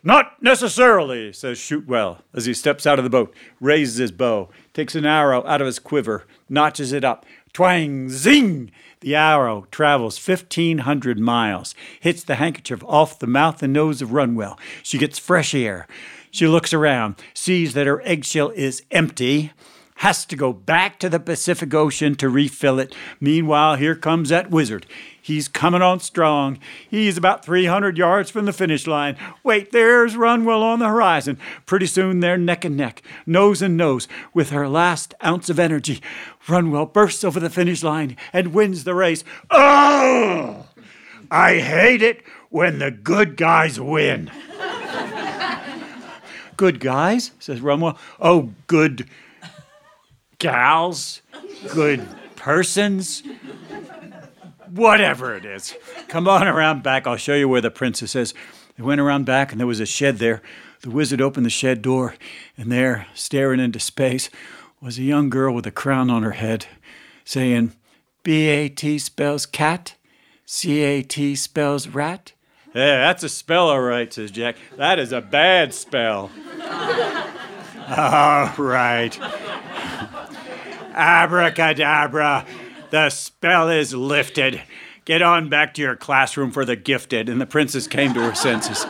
Not 0.05 0.41
necessarily, 0.41 1.33
says 1.33 1.59
Shootwell 1.59 2.19
as 2.33 2.47
he 2.47 2.55
steps 2.55 2.87
out 2.87 2.99
of 2.99 3.05
the 3.05 3.11
boat, 3.11 3.35
raises 3.61 3.97
his 3.97 4.13
bow, 4.13 4.49
takes 4.73 4.95
an 4.95 5.05
arrow 5.05 5.45
out 5.47 5.61
of 5.61 5.67
his 5.67 5.81
quiver, 5.81 6.25
notches 6.49 6.93
it 6.93 7.05
up. 7.05 7.27
Twang, 7.59 8.09
zing! 8.09 8.71
The 9.01 9.17
arrow 9.17 9.67
travels 9.73 10.17
1,500 10.29 11.19
miles, 11.19 11.75
hits 11.99 12.23
the 12.23 12.37
handkerchief 12.37 12.85
off 12.87 13.19
the 13.19 13.27
mouth 13.27 13.65
and 13.65 13.73
nose 13.73 14.01
of 14.01 14.13
Runwell. 14.13 14.57
She 14.85 14.97
gets 14.97 15.19
fresh 15.19 15.53
air. 15.57 15.89
She 16.31 16.47
looks 16.47 16.73
around, 16.73 17.17
sees 17.35 17.75
that 17.75 17.89
her 17.89 18.01
eggshell 18.03 18.51
is 18.51 18.85
empty, 18.93 19.51
has 19.99 20.25
to 20.25 20.37
go 20.37 20.53
back 20.53 20.99
to 21.01 21.09
the 21.09 21.19
Pacific 21.19 21.75
Ocean 21.75 22.15
to 22.17 22.29
refill 22.29 22.79
it. 22.79 22.95
Meanwhile, 23.21 23.77
here 23.77 23.97
comes 23.97 24.29
that 24.29 24.51
wizard. 24.51 24.87
He's 25.21 25.49
coming 25.49 25.83
on 25.83 25.99
strong. 25.99 26.59
He's 26.89 27.17
about 27.17 27.45
300 27.45 27.99
yards 27.99 28.31
from 28.31 28.45
the 28.45 28.53
finish 28.53 28.87
line. 28.87 29.17
Wait, 29.43 29.73
there's 29.73 30.17
Runwell 30.17 30.63
on 30.63 30.79
the 30.79 30.87
horizon. 30.87 31.37
Pretty 31.67 31.87
soon 31.87 32.21
they're 32.21 32.39
neck 32.39 32.65
and 32.65 32.77
neck, 32.77 33.03
nose 33.27 33.61
and 33.61 33.77
nose. 33.77 34.07
With 34.33 34.51
her 34.51 34.69
last 34.69 35.15
ounce 35.25 35.51
of 35.51 35.59
energy, 35.59 36.01
Runwell 36.49 36.87
bursts 36.87 37.25
over 37.25 37.41
the 37.41 37.51
finish 37.51 37.83
line 37.83 38.17
and 38.33 38.55
wins 38.55 38.85
the 38.85 38.95
race. 38.95 39.25
Oh! 39.51 40.67
I 41.31 41.59
hate 41.59 42.03
it 42.03 42.23
when 42.51 42.79
the 42.79 42.93
good 42.93 43.37
guys 43.37 43.81
win. 43.81 44.31
good 46.57 46.79
guys? 46.79 47.33
says 47.41 47.61
Runwell. 47.61 47.99
Oh, 48.21 48.51
good 48.69 49.09
gals? 50.39 51.23
Good 51.73 52.07
persons? 52.37 53.23
whatever 54.71 55.35
it 55.35 55.45
is. 55.45 55.75
Come 56.09 56.29
on 56.29 56.47
around 56.47 56.83
back. 56.83 57.07
I'll 57.07 57.17
show 57.17 57.35
you 57.35 57.49
where 57.49 57.61
the 57.61 57.71
princess 57.71 58.15
is. 58.15 58.35
They 58.77 58.83
went 58.83 59.01
around 59.01 59.25
back, 59.25 59.51
and 59.51 59.59
there 59.61 59.67
was 59.67 59.81
a 59.81 59.87
shed 59.87 60.19
there. 60.19 60.43
The 60.83 60.91
wizard 60.91 61.21
opened 61.21 61.47
the 61.47 61.51
shed 61.51 61.83
door, 61.83 62.15
and 62.57 62.71
there, 62.71 63.07
staring 63.15 63.61
into 63.61 63.81
space, 63.81 64.31
was 64.81 64.99
a 64.99 65.03
young 65.03 65.29
girl 65.31 65.55
with 65.55 65.67
a 65.67 65.73
crown 65.73 66.11
on 66.11 66.23
her 66.23 66.33
head, 66.33 66.67
saying, 67.25 67.73
B 68.23 68.47
A 68.49 68.69
T 68.69 68.99
spells 68.99 69.47
cat, 69.47 69.95
C 70.45 70.83
A 70.83 71.03
T 71.03 71.35
spells 71.35 71.89
rat, 71.89 72.33
Yeah, 72.75 72.99
that's 72.99 73.25
a 73.25 73.29
spell, 73.29 73.69
all 73.69 73.81
right, 73.81 74.13
says 74.13 74.31
Jack. 74.31 74.57
That 74.77 74.99
is 74.99 75.13
a 75.13 75.21
bad 75.21 75.75
spell. 75.75 76.31
all 77.89 78.53
right. 78.57 79.19
Abracadabra, 80.99 82.45
the 82.91 83.09
spell 83.11 83.69
is 83.69 83.95
lifted. 83.95 84.61
Get 85.05 85.23
on 85.23 85.49
back 85.49 85.73
to 85.75 85.83
your 85.83 85.95
classroom 85.95 86.51
for 86.51 86.65
the 86.65 86.75
gifted. 86.75 87.29
And 87.29 87.41
the 87.41 87.47
princess 87.47 87.87
came 87.87 88.13
to 88.15 88.21
her 88.21 88.35
senses. 88.35 88.85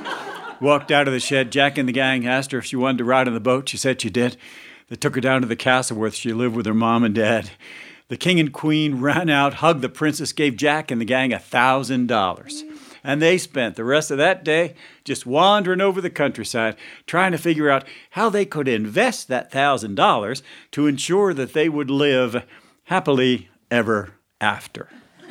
Walked 0.59 0.91
out 0.91 1.07
of 1.07 1.13
the 1.13 1.21
shed. 1.21 1.53
Jack 1.53 1.77
and 1.77 1.87
the 1.87 1.93
gang 1.93 2.27
asked 2.27 2.51
her 2.53 2.59
if 2.59 2.65
she 2.65 2.77
wanted 2.77 2.99
to 2.99 3.05
ride 3.05 3.29
on 3.29 3.35
the 3.35 3.41
boat. 3.41 3.69
She 3.69 3.77
said 3.77 4.01
she 4.01 4.11
did. 4.11 4.39
They 4.89 4.97
took 4.97 5.15
her 5.17 5.21
down 5.21 5.43
to 5.43 5.47
the 5.47 5.55
castle 5.55 5.99
where 5.99 6.11
she 6.11 6.33
lived 6.33 6.57
with 6.57 6.67
her 6.67 6.75
mom 6.75 7.05
and 7.05 7.15
dad. 7.15 7.51
The 8.09 8.17
king 8.17 8.41
and 8.41 8.55
queen 8.55 9.03
ran 9.03 9.29
out, 9.29 9.55
hugged 9.55 9.83
the 9.83 9.91
princess, 9.91 10.33
gave 10.33 10.57
Jack 10.57 10.91
and 10.91 10.99
the 10.99 11.05
gang 11.05 11.35
a 11.35 11.39
thousand 11.39 12.07
dollars. 12.07 12.65
And 13.09 13.23
they 13.23 13.39
spent 13.39 13.77
the 13.77 13.85
rest 13.85 14.11
of 14.11 14.19
that 14.19 14.45
day 14.45 14.75
just 15.03 15.25
wandering 15.25 15.81
over 15.81 15.99
the 15.99 16.11
countryside, 16.11 16.77
trying 17.07 17.33
to 17.33 17.39
figure 17.39 17.71
out 17.71 17.87
how 18.11 18.29
they 18.29 18.45
could 18.45 18.69
invest 18.69 19.29
that 19.29 19.51
thousand 19.51 19.95
dollars 19.95 20.43
to 20.73 20.87
ensure 20.87 21.33
that 21.33 21.55
they 21.55 21.71
would 21.71 21.91
live 21.91 22.45
happily 22.85 23.49
ever 23.71 24.13
after. 24.43 24.91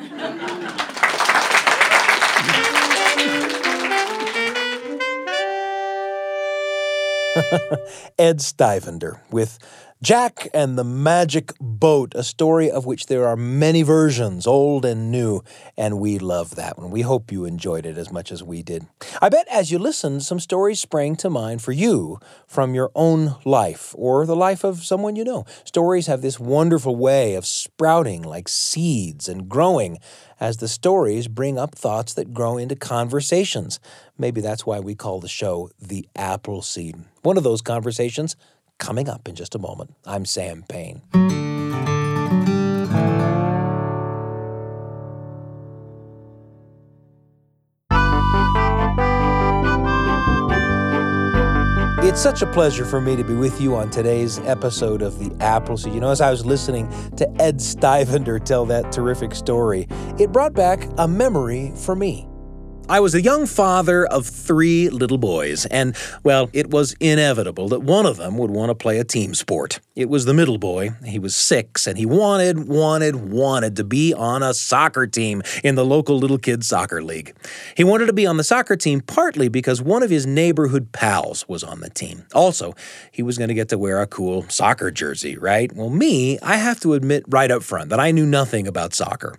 Ed 8.18 8.38
Stivender 8.38 9.20
with 9.30 9.60
Jack 10.00 10.46
and 10.54 10.78
the 10.78 10.84
Magic 10.84 11.52
Boat, 11.60 12.12
a 12.14 12.22
story 12.22 12.70
of 12.70 12.86
which 12.86 13.06
there 13.06 13.26
are 13.26 13.34
many 13.34 13.82
versions, 13.82 14.46
old 14.46 14.84
and 14.84 15.10
new, 15.10 15.42
and 15.76 15.98
we 15.98 16.20
love 16.20 16.54
that 16.54 16.78
one. 16.78 16.92
We 16.92 17.00
hope 17.00 17.32
you 17.32 17.44
enjoyed 17.44 17.84
it 17.84 17.98
as 17.98 18.12
much 18.12 18.30
as 18.30 18.40
we 18.40 18.62
did. 18.62 18.86
I 19.20 19.28
bet 19.28 19.48
as 19.50 19.72
you 19.72 19.78
listened, 19.80 20.22
some 20.22 20.38
stories 20.38 20.78
sprang 20.78 21.16
to 21.16 21.28
mind 21.28 21.62
for 21.62 21.72
you 21.72 22.20
from 22.46 22.76
your 22.76 22.92
own 22.94 23.34
life 23.44 23.92
or 23.98 24.24
the 24.24 24.36
life 24.36 24.62
of 24.62 24.84
someone 24.84 25.16
you 25.16 25.24
know. 25.24 25.46
Stories 25.64 26.06
have 26.06 26.22
this 26.22 26.38
wonderful 26.38 26.94
way 26.94 27.34
of 27.34 27.44
sprouting 27.44 28.22
like 28.22 28.46
seeds 28.46 29.28
and 29.28 29.48
growing 29.48 29.98
as 30.38 30.58
the 30.58 30.68
stories 30.68 31.26
bring 31.26 31.58
up 31.58 31.74
thoughts 31.74 32.14
that 32.14 32.32
grow 32.32 32.56
into 32.56 32.76
conversations. 32.76 33.80
Maybe 34.16 34.40
that's 34.40 34.64
why 34.64 34.78
we 34.78 34.94
call 34.94 35.18
the 35.18 35.26
show 35.26 35.70
The 35.80 36.08
Apple 36.14 36.62
Seed. 36.62 36.94
One 37.22 37.36
of 37.36 37.42
those 37.42 37.62
conversations 37.62 38.36
coming 38.78 39.08
up 39.08 39.28
in 39.28 39.34
just 39.34 39.54
a 39.54 39.58
moment. 39.58 39.94
I'm 40.06 40.24
Sam 40.24 40.64
Payne. 40.68 41.02
It's 52.00 52.22
such 52.22 52.42
a 52.42 52.46
pleasure 52.46 52.84
for 52.84 53.00
me 53.00 53.16
to 53.16 53.24
be 53.24 53.34
with 53.34 53.60
you 53.60 53.74
on 53.74 53.90
today's 53.90 54.38
episode 54.40 55.02
of 55.02 55.18
The 55.18 55.30
Appleseed. 55.44 55.92
You 55.92 56.00
know, 56.00 56.10
as 56.10 56.20
I 56.20 56.30
was 56.30 56.46
listening 56.46 56.88
to 57.16 57.28
Ed 57.42 57.58
Stivender 57.58 58.42
tell 58.42 58.64
that 58.66 58.92
terrific 58.92 59.34
story, 59.34 59.88
it 60.18 60.32
brought 60.32 60.54
back 60.54 60.88
a 60.96 61.08
memory 61.08 61.72
for 61.74 61.96
me. 61.96 62.27
I 62.90 63.00
was 63.00 63.14
a 63.14 63.20
young 63.20 63.44
father 63.44 64.06
of 64.06 64.26
three 64.26 64.88
little 64.88 65.18
boys, 65.18 65.66
and, 65.66 65.94
well, 66.22 66.48
it 66.54 66.70
was 66.70 66.94
inevitable 67.00 67.68
that 67.68 67.82
one 67.82 68.06
of 68.06 68.16
them 68.16 68.38
would 68.38 68.50
want 68.50 68.70
to 68.70 68.74
play 68.74 68.98
a 68.98 69.04
team 69.04 69.34
sport. 69.34 69.80
It 69.94 70.08
was 70.08 70.24
the 70.24 70.32
middle 70.32 70.56
boy. 70.56 70.92
He 71.04 71.18
was 71.18 71.36
six, 71.36 71.86
and 71.86 71.98
he 71.98 72.06
wanted, 72.06 72.66
wanted, 72.66 73.16
wanted 73.16 73.76
to 73.76 73.84
be 73.84 74.14
on 74.14 74.42
a 74.42 74.54
soccer 74.54 75.06
team 75.06 75.42
in 75.62 75.74
the 75.74 75.84
local 75.84 76.16
little 76.16 76.38
kids' 76.38 76.66
soccer 76.66 77.02
league. 77.02 77.36
He 77.76 77.84
wanted 77.84 78.06
to 78.06 78.14
be 78.14 78.26
on 78.26 78.38
the 78.38 78.44
soccer 78.44 78.74
team 78.74 79.02
partly 79.02 79.48
because 79.48 79.82
one 79.82 80.02
of 80.02 80.08
his 80.08 80.26
neighborhood 80.26 80.90
pals 80.92 81.46
was 81.46 81.62
on 81.62 81.80
the 81.80 81.90
team. 81.90 82.24
Also, 82.34 82.74
he 83.12 83.22
was 83.22 83.36
going 83.36 83.48
to 83.48 83.54
get 83.54 83.68
to 83.68 83.76
wear 83.76 84.00
a 84.00 84.06
cool 84.06 84.48
soccer 84.48 84.90
jersey, 84.90 85.36
right? 85.36 85.70
Well, 85.74 85.90
me, 85.90 86.38
I 86.40 86.56
have 86.56 86.80
to 86.80 86.94
admit 86.94 87.24
right 87.28 87.50
up 87.50 87.62
front 87.62 87.90
that 87.90 88.00
I 88.00 88.12
knew 88.12 88.24
nothing 88.24 88.66
about 88.66 88.94
soccer. 88.94 89.38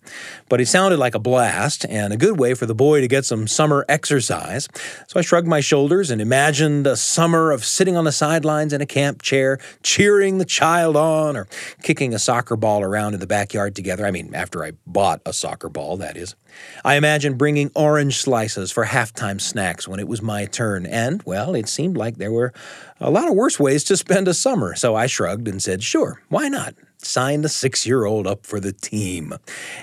But 0.50 0.62
it 0.62 0.68
sounded 0.68 1.00
like 1.00 1.16
a 1.16 1.20
blast 1.20 1.84
and 1.90 2.14
a 2.14 2.18
good 2.18 2.38
way 2.38 2.54
for 2.54 2.68
the 2.68 2.76
boy 2.76 3.02
to 3.02 3.08
get 3.08 3.26
some 3.26 3.39
some 3.40 3.48
summer 3.48 3.86
exercise. 3.88 4.68
So 5.08 5.18
I 5.18 5.22
shrugged 5.22 5.48
my 5.48 5.62
shoulders 5.62 6.12
and 6.12 6.22
imagined 6.22 6.86
a 6.86 6.98
summer 6.98 7.52
of 7.52 7.64
sitting 7.64 7.96
on 7.96 8.04
the 8.04 8.12
sidelines 8.12 8.74
in 8.74 8.82
a 8.82 8.86
camp 8.86 9.22
chair, 9.22 9.60
cheering 9.82 10.40
the 10.40 10.46
child 10.46 10.98
on, 10.98 11.38
or 11.38 11.48
kicking 11.82 12.14
a 12.14 12.20
soccer 12.20 12.58
ball 12.58 12.84
around 12.84 13.14
in 13.14 13.22
the 13.22 13.28
backyard 13.28 13.76
together. 13.76 14.06
I 14.06 14.12
mean, 14.12 14.36
after 14.36 14.64
I 14.64 14.74
bought 14.86 15.22
a 15.26 15.32
soccer 15.32 15.70
ball, 15.70 15.96
that 15.98 16.18
is. 16.18 16.36
I 16.84 16.96
imagined 16.96 17.38
bringing 17.38 17.72
orange 17.76 18.18
slices 18.18 18.72
for 18.72 18.86
halftime 18.86 19.40
snacks 19.40 19.88
when 19.88 20.00
it 20.00 20.08
was 20.08 20.22
my 20.22 20.46
turn, 20.46 20.86
and, 20.86 21.24
well, 21.24 21.56
it 21.56 21.70
seemed 21.70 21.96
like 21.96 22.18
there 22.18 22.34
were 22.34 22.52
a 23.00 23.10
lot 23.10 23.30
of 23.30 23.36
worse 23.36 23.60
ways 23.60 23.86
to 23.86 23.96
spend 23.96 24.28
a 24.28 24.34
summer, 24.34 24.76
so 24.76 24.96
I 24.96 25.08
shrugged 25.08 25.48
and 25.48 25.64
said, 25.64 25.82
sure, 25.82 26.22
why 26.28 26.50
not? 26.50 26.76
Sign 27.02 27.42
the 27.42 27.50
six 27.50 27.86
year 27.86 28.06
old 28.06 28.28
up 28.28 28.46
for 28.46 28.60
the 28.60 28.74
team. 28.74 29.34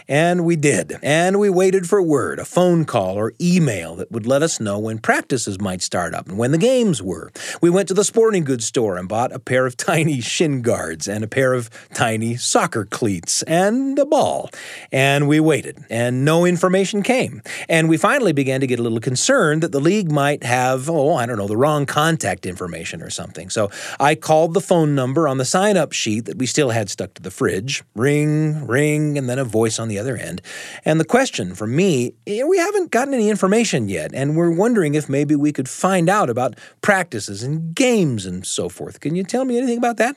And 0.09 0.45
we 0.45 0.57
did. 0.57 0.99
And 1.03 1.39
we 1.39 1.51
waited 1.51 1.89
for 1.89 2.03
word, 2.03 2.39
a 2.39 2.45
phone 2.45 2.85
call 2.85 3.17
or 3.17 3.33
email 3.41 3.97
that 3.97 4.13
would 4.13 4.27
let 4.27 4.43
us 4.43 4.61
know 4.61 4.79
when 4.79 4.99
practices 4.99 5.61
might 5.61 5.83
start 5.83 6.15
up 6.15 6.29
and 6.29 6.39
when 6.39 6.53
the 6.53 6.59
games 6.59 7.03
were. 7.03 7.33
We 7.61 7.71
went 7.71 7.89
to 7.89 7.95
the 7.95 8.05
sporting 8.05 8.45
goods 8.45 8.67
store 8.67 8.97
and 8.97 9.09
bought 9.09 9.33
a 9.33 9.39
pair 9.39 9.67
of 9.67 9.77
tiny 9.87 10.21
shin 10.21 10.63
guards 10.63 11.09
and 11.09 11.25
a 11.25 11.29
pair 11.29 11.55
of 11.55 11.71
tiny 11.95 12.37
soccer 12.37 12.85
cleats 12.85 13.43
and 13.45 13.99
a 13.99 14.05
ball. 14.05 14.51
And 14.93 15.29
we 15.29 15.41
waited, 15.41 15.85
and 15.89 16.25
no 16.25 16.45
information 16.45 17.03
came. 17.03 17.43
And 17.69 17.89
we 17.89 17.97
finally 17.97 18.33
began 18.33 18.61
to 18.61 18.67
get 18.67 18.79
a 18.79 18.83
little 18.83 19.01
concerned 19.01 19.63
that 19.63 19.73
the 19.73 19.81
league 19.81 20.11
might 20.11 20.43
have, 20.43 20.89
oh, 20.91 21.15
I 21.15 21.27
don't 21.27 21.39
know, 21.39 21.49
the 21.49 21.57
wrong 21.57 21.87
contact 21.87 22.47
information 22.47 23.03
or 23.03 23.11
something. 23.11 23.51
So 23.51 23.71
I 23.99 24.15
called 24.15 24.55
the 24.55 24.61
phone 24.61 24.95
number 24.95 25.29
on 25.29 25.39
the 25.39 25.45
sign 25.45 25.77
up 25.77 25.93
sheet 25.93 26.27
that 26.27 26.39
we 26.39 26.47
still 26.47 26.71
had 26.71 26.91
stuck 26.91 27.06
stuck 27.07 27.15
to 27.15 27.23
the 27.23 27.31
fridge. 27.31 27.85
Ring, 27.95 28.67
ring, 28.67 29.17
and 29.17 29.29
then 29.29 29.39
a 29.39 29.45
voice 29.45 29.79
on 29.79 29.89
the 29.89 29.99
other 29.99 30.17
end. 30.17 30.43
And 30.85 30.99
the 30.99 31.05
question 31.05 31.55
from 31.55 31.77
me 31.77 32.15
eh, 32.27 32.43
we 32.43 32.59
haven't 32.59 32.91
gotten 32.91 33.15
any 33.15 33.31
information 33.31 33.89
yet, 33.89 34.13
and 34.13 34.37
we're 34.37 34.51
wondering 34.51 34.95
if 34.95 35.09
maybe 35.09 35.37
we 35.37 35.53
could 35.53 35.69
find 35.69 36.09
out 36.09 36.29
about 36.29 36.59
practices 36.83 37.43
and 37.43 37.75
games 37.75 38.27
and 38.27 38.45
so 38.45 38.69
forth. 38.69 39.01
Can 39.01 39.15
you 39.15 39.23
tell 39.23 39.45
me 39.45 39.57
anything 39.57 39.79
about 39.79 39.99
that? 39.99 40.17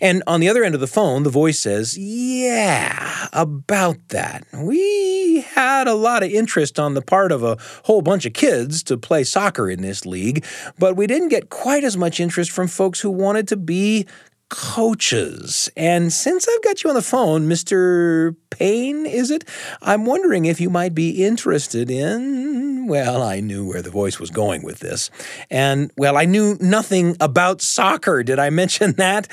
And 0.00 0.22
on 0.26 0.40
the 0.40 0.48
other 0.48 0.64
end 0.64 0.74
of 0.74 0.80
the 0.80 0.86
phone, 0.86 1.22
the 1.22 1.30
voice 1.30 1.58
says, 1.58 1.96
Yeah, 1.98 3.28
about 3.32 3.98
that. 4.08 4.44
We 4.54 5.42
had 5.54 5.86
a 5.86 5.94
lot 5.94 6.22
of 6.22 6.30
interest 6.30 6.78
on 6.78 6.94
the 6.94 7.02
part 7.02 7.32
of 7.32 7.42
a 7.42 7.58
whole 7.84 8.02
bunch 8.02 8.24
of 8.26 8.32
kids 8.32 8.82
to 8.84 8.96
play 8.96 9.24
soccer 9.24 9.68
in 9.68 9.82
this 9.82 10.06
league, 10.06 10.44
but 10.78 10.96
we 10.96 11.06
didn't 11.06 11.28
get 11.28 11.50
quite 11.50 11.84
as 11.84 11.96
much 11.96 12.20
interest 12.20 12.50
from 12.50 12.68
folks 12.68 13.00
who 13.00 13.10
wanted 13.10 13.48
to 13.48 13.56
be 13.56 14.06
coaches. 14.52 15.70
And 15.78 16.12
since 16.12 16.46
I've 16.46 16.62
got 16.62 16.84
you 16.84 16.90
on 16.90 16.94
the 16.94 17.00
phone, 17.00 17.48
Mr. 17.48 18.36
Payne, 18.50 19.06
is 19.06 19.30
it? 19.30 19.48
I'm 19.80 20.04
wondering 20.04 20.44
if 20.44 20.60
you 20.60 20.68
might 20.68 20.94
be 20.94 21.24
interested 21.24 21.90
in. 21.90 22.86
Well, 22.86 23.22
I 23.22 23.40
knew 23.40 23.66
where 23.66 23.80
the 23.80 23.90
voice 23.90 24.20
was 24.20 24.28
going 24.28 24.62
with 24.62 24.80
this. 24.80 25.10
And, 25.50 25.90
well, 25.96 26.18
I 26.18 26.26
knew 26.26 26.58
nothing 26.60 27.16
about 27.18 27.62
soccer. 27.62 28.22
Did 28.22 28.38
I 28.38 28.50
mention 28.50 28.92
that? 28.98 29.26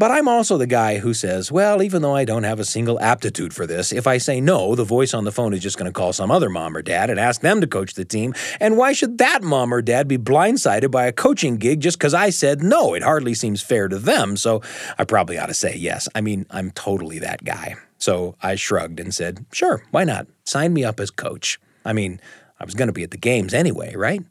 But 0.00 0.10
I'm 0.10 0.28
also 0.28 0.56
the 0.56 0.66
guy 0.66 0.96
who 0.96 1.12
says, 1.12 1.52
well, 1.52 1.82
even 1.82 2.00
though 2.00 2.16
I 2.16 2.24
don't 2.24 2.44
have 2.44 2.58
a 2.58 2.64
single 2.64 2.98
aptitude 3.00 3.52
for 3.52 3.66
this, 3.66 3.92
if 3.92 4.06
I 4.06 4.16
say 4.16 4.40
no, 4.40 4.74
the 4.74 4.82
voice 4.82 5.12
on 5.12 5.24
the 5.24 5.30
phone 5.30 5.52
is 5.52 5.60
just 5.60 5.76
going 5.76 5.92
to 5.92 5.92
call 5.92 6.14
some 6.14 6.30
other 6.30 6.48
mom 6.48 6.74
or 6.74 6.80
dad 6.80 7.10
and 7.10 7.20
ask 7.20 7.42
them 7.42 7.60
to 7.60 7.66
coach 7.66 7.92
the 7.92 8.06
team. 8.06 8.32
And 8.60 8.78
why 8.78 8.94
should 8.94 9.18
that 9.18 9.42
mom 9.42 9.74
or 9.74 9.82
dad 9.82 10.08
be 10.08 10.16
blindsided 10.16 10.90
by 10.90 11.04
a 11.04 11.12
coaching 11.12 11.58
gig 11.58 11.80
just 11.80 11.98
because 11.98 12.14
I 12.14 12.30
said 12.30 12.62
no? 12.62 12.94
It 12.94 13.02
hardly 13.02 13.34
seems 13.34 13.60
fair 13.60 13.88
to 13.88 13.98
them. 13.98 14.38
So 14.38 14.62
I 14.98 15.04
probably 15.04 15.36
ought 15.36 15.48
to 15.48 15.54
say 15.54 15.76
yes. 15.76 16.08
I 16.14 16.22
mean, 16.22 16.46
I'm 16.48 16.70
totally 16.70 17.18
that 17.18 17.44
guy. 17.44 17.74
So 17.98 18.36
I 18.42 18.54
shrugged 18.54 19.00
and 19.00 19.14
said, 19.14 19.44
sure, 19.52 19.84
why 19.90 20.04
not? 20.04 20.26
Sign 20.44 20.72
me 20.72 20.82
up 20.82 20.98
as 20.98 21.10
coach. 21.10 21.60
I 21.84 21.92
mean, 21.92 22.22
I 22.58 22.64
was 22.64 22.72
going 22.72 22.88
to 22.88 22.94
be 22.94 23.02
at 23.02 23.10
the 23.10 23.18
games 23.18 23.52
anyway, 23.52 23.94
right? 23.94 24.22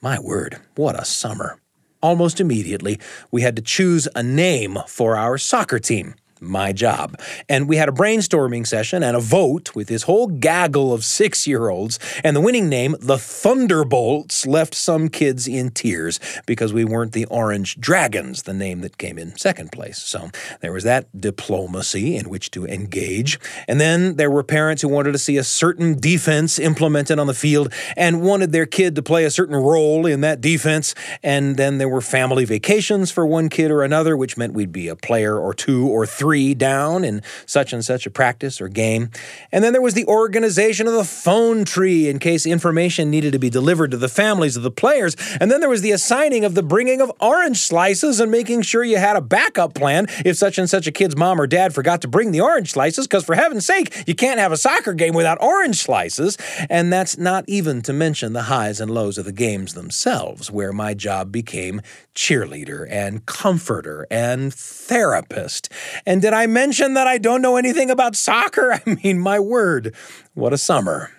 My 0.00 0.18
word, 0.18 0.60
what 0.74 1.00
a 1.00 1.04
summer. 1.04 1.60
Almost 2.02 2.40
immediately, 2.40 2.98
we 3.30 3.42
had 3.42 3.56
to 3.56 3.62
choose 3.62 4.06
a 4.14 4.22
name 4.22 4.78
for 4.86 5.16
our 5.16 5.38
soccer 5.38 5.78
team 5.78 6.14
my 6.40 6.72
job. 6.72 7.18
And 7.48 7.68
we 7.68 7.76
had 7.76 7.88
a 7.88 7.92
brainstorming 7.92 8.66
session 8.66 9.02
and 9.02 9.16
a 9.16 9.20
vote 9.20 9.74
with 9.74 9.88
this 9.88 10.02
whole 10.02 10.26
gaggle 10.26 10.92
of 10.92 11.04
six 11.04 11.46
year 11.46 11.68
olds. 11.68 11.98
And 12.22 12.36
the 12.36 12.40
winning 12.40 12.68
name, 12.68 12.96
the 13.00 13.18
Thunderbolts, 13.18 14.46
left 14.46 14.74
some 14.74 15.08
kids 15.08 15.48
in 15.48 15.70
tears 15.70 16.20
because 16.46 16.72
we 16.72 16.84
weren't 16.84 17.12
the 17.12 17.26
Orange 17.26 17.80
Dragons, 17.80 18.42
the 18.42 18.54
name 18.54 18.80
that 18.80 18.98
came 18.98 19.18
in 19.18 19.36
second 19.36 19.72
place. 19.72 19.98
So 19.98 20.30
there 20.60 20.72
was 20.72 20.84
that 20.84 21.06
diplomacy 21.18 22.16
in 22.16 22.28
which 22.28 22.50
to 22.52 22.66
engage. 22.66 23.38
And 23.68 23.80
then 23.80 24.16
there 24.16 24.30
were 24.30 24.42
parents 24.42 24.82
who 24.82 24.88
wanted 24.88 25.12
to 25.12 25.18
see 25.18 25.36
a 25.36 25.44
certain 25.44 25.98
defense 25.98 26.58
implemented 26.58 27.18
on 27.18 27.26
the 27.26 27.34
field 27.34 27.72
and 27.96 28.22
wanted 28.22 28.52
their 28.52 28.66
kid 28.66 28.94
to 28.96 29.02
play 29.02 29.24
a 29.24 29.30
certain 29.30 29.56
role 29.56 30.06
in 30.06 30.20
that 30.20 30.40
defense. 30.40 30.94
And 31.22 31.56
then 31.56 31.78
there 31.78 31.88
were 31.88 32.00
family 32.00 32.44
vacations 32.44 33.10
for 33.10 33.26
one 33.26 33.48
kid 33.48 33.70
or 33.70 33.82
another, 33.82 34.16
which 34.16 34.36
meant 34.36 34.52
we'd 34.52 34.72
be 34.72 34.88
a 34.88 34.96
player 34.96 35.38
or 35.38 35.54
two 35.54 35.86
or 35.86 36.06
three 36.06 36.25
three 36.26 36.54
down 36.54 37.04
in 37.04 37.22
such 37.46 37.72
and 37.72 37.84
such 37.84 38.04
a 38.04 38.10
practice 38.10 38.60
or 38.60 38.66
game. 38.66 39.08
And 39.52 39.62
then 39.62 39.72
there 39.72 39.80
was 39.80 39.94
the 39.94 40.06
organization 40.06 40.88
of 40.88 40.92
the 40.92 41.04
phone 41.04 41.64
tree 41.64 42.08
in 42.08 42.18
case 42.18 42.46
information 42.46 43.12
needed 43.12 43.32
to 43.32 43.38
be 43.38 43.48
delivered 43.48 43.92
to 43.92 43.96
the 43.96 44.08
families 44.08 44.56
of 44.56 44.64
the 44.64 44.72
players. 44.72 45.14
And 45.40 45.52
then 45.52 45.60
there 45.60 45.68
was 45.68 45.82
the 45.82 45.92
assigning 45.92 46.44
of 46.44 46.56
the 46.56 46.64
bringing 46.64 47.00
of 47.00 47.12
orange 47.20 47.58
slices 47.58 48.18
and 48.18 48.28
making 48.28 48.62
sure 48.62 48.82
you 48.82 48.98
had 48.98 49.14
a 49.14 49.20
backup 49.20 49.74
plan 49.74 50.06
if 50.24 50.36
such 50.36 50.58
and 50.58 50.68
such 50.68 50.88
a 50.88 50.90
kid's 50.90 51.16
mom 51.16 51.40
or 51.40 51.46
dad 51.46 51.72
forgot 51.72 52.02
to 52.02 52.08
bring 52.08 52.32
the 52.32 52.40
orange 52.40 52.72
slices, 52.72 53.06
because 53.06 53.24
for 53.24 53.36
heaven's 53.36 53.64
sake, 53.64 54.02
you 54.08 54.14
can't 54.16 54.40
have 54.40 54.50
a 54.50 54.56
soccer 54.56 54.94
game 54.94 55.14
without 55.14 55.40
orange 55.40 55.76
slices. 55.76 56.36
And 56.68 56.92
that's 56.92 57.16
not 57.16 57.44
even 57.46 57.82
to 57.82 57.92
mention 57.92 58.32
the 58.32 58.42
highs 58.42 58.80
and 58.80 58.90
lows 58.90 59.16
of 59.16 59.26
the 59.26 59.32
games 59.32 59.74
themselves, 59.74 60.50
where 60.50 60.72
my 60.72 60.92
job 60.92 61.30
became 61.30 61.82
cheerleader 62.16 62.84
and 62.90 63.24
comforter 63.26 64.08
and 64.10 64.52
therapist. 64.52 65.70
And 66.04 66.15
did 66.20 66.32
I 66.32 66.46
mention 66.46 66.94
that 66.94 67.06
I 67.06 67.18
don't 67.18 67.42
know 67.42 67.56
anything 67.56 67.90
about 67.90 68.16
soccer? 68.16 68.72
I 68.86 68.98
mean, 69.02 69.18
my 69.18 69.38
word, 69.38 69.94
what 70.34 70.52
a 70.52 70.58
summer. 70.58 71.10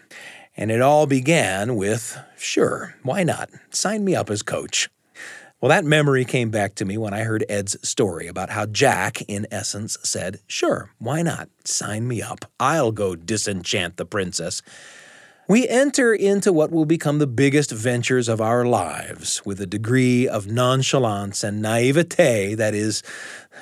And 0.55 0.71
it 0.71 0.81
all 0.81 1.05
began 1.05 1.75
with, 1.75 2.17
sure, 2.37 2.95
why 3.03 3.23
not? 3.23 3.49
Sign 3.69 4.03
me 4.03 4.15
up 4.15 4.29
as 4.29 4.41
coach. 4.41 4.89
Well, 5.59 5.69
that 5.69 5.85
memory 5.85 6.23
came 6.23 6.51
back 6.51 6.75
to 6.75 6.85
me 6.85 6.99
when 6.99 7.15
I 7.15 7.23
heard 7.23 7.43
Ed's 7.49 7.77
story 7.87 8.27
about 8.27 8.51
how 8.51 8.67
Jack, 8.67 9.23
in 9.23 9.47
essence, 9.49 9.97
said, 10.03 10.39
Sure, 10.45 10.91
why 10.99 11.23
not? 11.23 11.49
Sign 11.65 12.07
me 12.07 12.21
up. 12.21 12.45
I'll 12.59 12.91
go 12.91 13.15
disenchant 13.15 13.97
the 13.97 14.05
princess. 14.05 14.61
We 15.49 15.67
enter 15.67 16.13
into 16.13 16.51
what 16.51 16.71
will 16.71 16.85
become 16.85 17.19
the 17.19 17.25
biggest 17.25 17.71
ventures 17.71 18.27
of 18.27 18.41
our 18.41 18.65
lives 18.65 19.43
with 19.45 19.61
a 19.61 19.65
degree 19.65 20.27
of 20.27 20.45
nonchalance 20.45 21.43
and 21.43 21.61
naivete 21.61 22.53
that 22.55 22.75
is, 22.75 23.01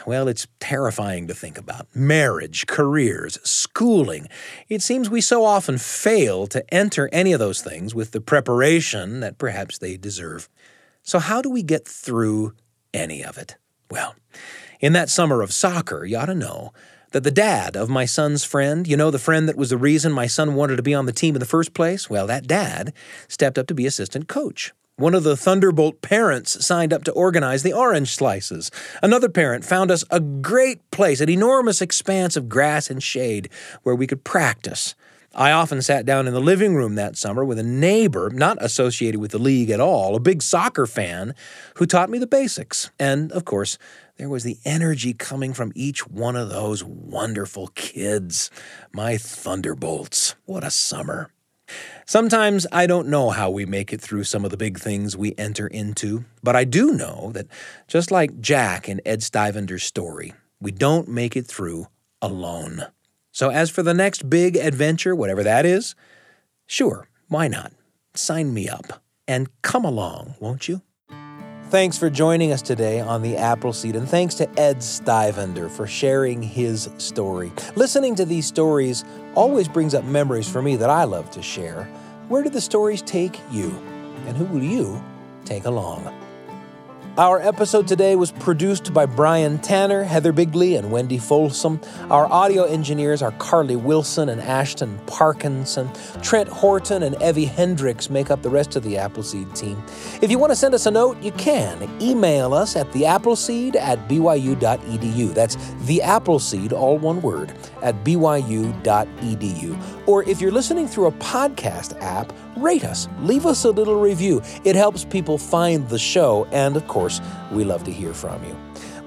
well, 0.05 0.27
it's 0.27 0.47
terrifying 0.59 1.27
to 1.27 1.33
think 1.33 1.57
about. 1.57 1.87
Marriage, 1.95 2.67
careers, 2.67 3.39
schooling. 3.43 4.27
It 4.69 4.81
seems 4.81 5.09
we 5.09 5.21
so 5.21 5.43
often 5.43 5.77
fail 5.77 6.47
to 6.47 6.73
enter 6.73 7.09
any 7.11 7.33
of 7.33 7.39
those 7.39 7.61
things 7.61 7.93
with 7.93 8.11
the 8.11 8.21
preparation 8.21 9.19
that 9.19 9.37
perhaps 9.37 9.77
they 9.77 9.97
deserve. 9.97 10.49
So, 11.03 11.19
how 11.19 11.41
do 11.41 11.49
we 11.49 11.63
get 11.63 11.87
through 11.87 12.53
any 12.93 13.23
of 13.23 13.37
it? 13.37 13.55
Well, 13.91 14.15
in 14.79 14.93
that 14.93 15.09
summer 15.09 15.41
of 15.41 15.53
soccer, 15.53 16.05
you 16.05 16.17
ought 16.17 16.25
to 16.25 16.35
know 16.35 16.73
that 17.11 17.23
the 17.23 17.31
dad 17.31 17.77
of 17.77 17.89
my 17.89 18.05
son's 18.05 18.43
friend, 18.43 18.87
you 18.87 18.97
know, 18.97 19.09
the 19.09 19.19
friend 19.19 19.47
that 19.47 19.55
was 19.55 19.69
the 19.69 19.77
reason 19.77 20.11
my 20.11 20.27
son 20.27 20.55
wanted 20.55 20.75
to 20.75 20.83
be 20.83 20.93
on 20.93 21.05
the 21.05 21.13
team 21.13 21.35
in 21.35 21.39
the 21.39 21.45
first 21.45 21.73
place, 21.73 22.09
well, 22.09 22.27
that 22.27 22.47
dad 22.47 22.93
stepped 23.27 23.57
up 23.57 23.67
to 23.67 23.73
be 23.73 23.85
assistant 23.85 24.27
coach. 24.27 24.73
One 24.97 25.13
of 25.13 25.23
the 25.23 25.35
Thunderbolt 25.35 26.01
parents 26.01 26.65
signed 26.65 26.93
up 26.93 27.03
to 27.03 27.11
organize 27.11 27.63
the 27.63 27.73
orange 27.73 28.15
slices. 28.15 28.71
Another 29.03 29.27
parent 29.27 29.65
found 29.65 29.91
us 29.91 30.05
a 30.09 30.21
great 30.21 30.89
place, 30.89 31.19
an 31.19 31.29
enormous 31.29 31.81
expanse 31.81 32.37
of 32.37 32.47
grass 32.47 32.89
and 32.89 33.03
shade 33.03 33.49
where 33.83 33.93
we 33.93 34.07
could 34.07 34.23
practice. 34.23 34.95
I 35.33 35.51
often 35.51 35.81
sat 35.81 36.05
down 36.05 36.27
in 36.27 36.33
the 36.33 36.39
living 36.39 36.75
room 36.75 36.95
that 36.95 37.17
summer 37.17 37.43
with 37.43 37.59
a 37.59 37.63
neighbor, 37.63 38.29
not 38.29 38.57
associated 38.61 39.19
with 39.19 39.31
the 39.31 39.37
league 39.37 39.69
at 39.69 39.81
all, 39.81 40.15
a 40.15 40.19
big 40.21 40.41
soccer 40.41 40.85
fan, 40.85 41.35
who 41.75 41.85
taught 41.85 42.09
me 42.09 42.17
the 42.17 42.25
basics. 42.25 42.89
And, 42.97 43.33
of 43.33 43.43
course, 43.43 43.77
there 44.15 44.29
was 44.29 44.45
the 44.45 44.59
energy 44.63 45.13
coming 45.13 45.53
from 45.53 45.73
each 45.75 46.07
one 46.07 46.37
of 46.37 46.47
those 46.47 46.85
wonderful 46.85 47.67
kids. 47.75 48.49
My 48.93 49.17
thunderbolts. 49.17 50.35
What 50.45 50.63
a 50.63 50.71
summer. 50.71 51.31
Sometimes 52.05 52.67
I 52.71 52.85
don't 52.85 53.07
know 53.07 53.31
how 53.31 53.49
we 53.49 53.65
make 53.65 53.91
it 53.91 54.01
through 54.01 54.25
some 54.25 54.45
of 54.45 54.51
the 54.51 54.57
big 54.57 54.79
things 54.79 55.17
we 55.17 55.33
enter 55.37 55.67
into, 55.67 56.25
but 56.43 56.55
I 56.55 56.63
do 56.63 56.93
know 56.93 57.31
that 57.33 57.47
just 57.87 58.11
like 58.11 58.39
Jack 58.39 58.87
in 58.87 59.01
Ed 59.05 59.21
Stivender's 59.21 59.83
story, 59.83 60.33
we 60.59 60.71
don't 60.71 61.07
make 61.07 61.35
it 61.35 61.47
through 61.47 61.87
alone. 62.21 62.85
So, 63.31 63.49
as 63.49 63.69
for 63.69 63.83
the 63.83 63.93
next 63.93 64.29
big 64.29 64.55
adventure, 64.55 65.15
whatever 65.15 65.43
that 65.43 65.65
is, 65.65 65.95
sure, 66.67 67.09
why 67.27 67.47
not? 67.47 67.73
Sign 68.13 68.53
me 68.53 68.69
up 68.69 69.03
and 69.27 69.49
come 69.61 69.83
along, 69.83 70.35
won't 70.39 70.67
you? 70.67 70.81
Thanks 71.75 71.97
for 71.97 72.09
joining 72.09 72.53
us 72.53 72.61
today 72.61 73.01
on 73.01 73.21
the 73.21 73.35
Appleseed, 73.35 73.97
and 73.97 74.07
thanks 74.07 74.35
to 74.35 74.47
Ed 74.57 74.77
Stivender 74.77 75.69
for 75.69 75.85
sharing 75.85 76.41
his 76.41 76.89
story. 76.99 77.51
Listening 77.75 78.15
to 78.15 78.23
these 78.23 78.45
stories 78.45 79.03
always 79.35 79.67
brings 79.67 79.93
up 79.93 80.05
memories 80.05 80.49
for 80.49 80.61
me 80.61 80.77
that 80.77 80.89
I 80.89 81.03
love 81.03 81.29
to 81.31 81.41
share. 81.41 81.83
Where 82.29 82.43
do 82.43 82.49
the 82.49 82.61
stories 82.61 83.01
take 83.01 83.37
you? 83.51 83.77
And 84.25 84.37
who 84.37 84.45
will 84.45 84.63
you 84.63 85.03
take 85.43 85.65
along? 85.65 86.24
Our 87.17 87.39
episode 87.39 87.87
today 87.87 88.17
was 88.17 88.33
produced 88.33 88.93
by 88.93 89.05
Brian 89.05 89.59
Tanner, 89.59 90.03
Heather 90.03 90.33
Bigley, 90.33 90.75
and 90.75 90.91
Wendy 90.91 91.17
Folsom. 91.17 91.79
Our 92.11 92.29
audio 92.29 92.65
engineers 92.65 93.21
are 93.21 93.31
Carly 93.31 93.77
Wilson 93.77 94.27
and 94.27 94.41
Ashton 94.41 94.99
Parkinson. 95.05 95.89
Trent 96.21 96.49
Horton 96.49 97.03
and 97.03 97.15
Evie 97.23 97.45
Hendricks 97.45 98.09
make 98.09 98.29
up 98.29 98.41
the 98.41 98.49
rest 98.49 98.75
of 98.75 98.83
the 98.83 98.97
Appleseed 98.97 99.55
team. 99.55 99.81
If 100.21 100.29
you 100.29 100.37
want 100.37 100.51
to 100.51 100.57
send 100.57 100.73
us 100.73 100.87
a 100.87 100.91
note, 100.91 101.17
you 101.21 101.31
can. 101.31 101.89
Email 102.01 102.53
us 102.53 102.75
at 102.75 102.91
theappleseed 102.91 103.77
at 103.77 104.09
byu.edu. 104.09 105.33
That's 105.33 105.55
the 105.85 106.01
Appleseed, 106.01 106.73
all 106.73 106.97
one 106.97 107.21
word, 107.21 107.53
at 107.81 108.03
byu.edu. 108.03 108.73
Or 110.05 110.23
if 110.23 110.41
you're 110.41 110.51
listening 110.51 110.85
through 110.85 111.07
a 111.07 111.13
podcast 111.13 111.97
app, 112.01 112.33
rate 112.57 112.83
us, 112.83 113.07
leave 113.21 113.45
us 113.45 113.63
a 113.63 113.71
little 113.71 114.01
review. 114.01 114.41
It 114.65 114.75
helps 114.75 115.05
people 115.05 115.37
find 115.37 115.87
the 115.87 115.99
show, 115.99 116.45
and 116.51 116.75
of 116.75 116.85
course, 116.87 117.04
we 117.51 117.63
love 117.63 117.83
to 117.85 117.91
hear 117.91 118.13
from 118.13 118.43
you. 118.43 118.55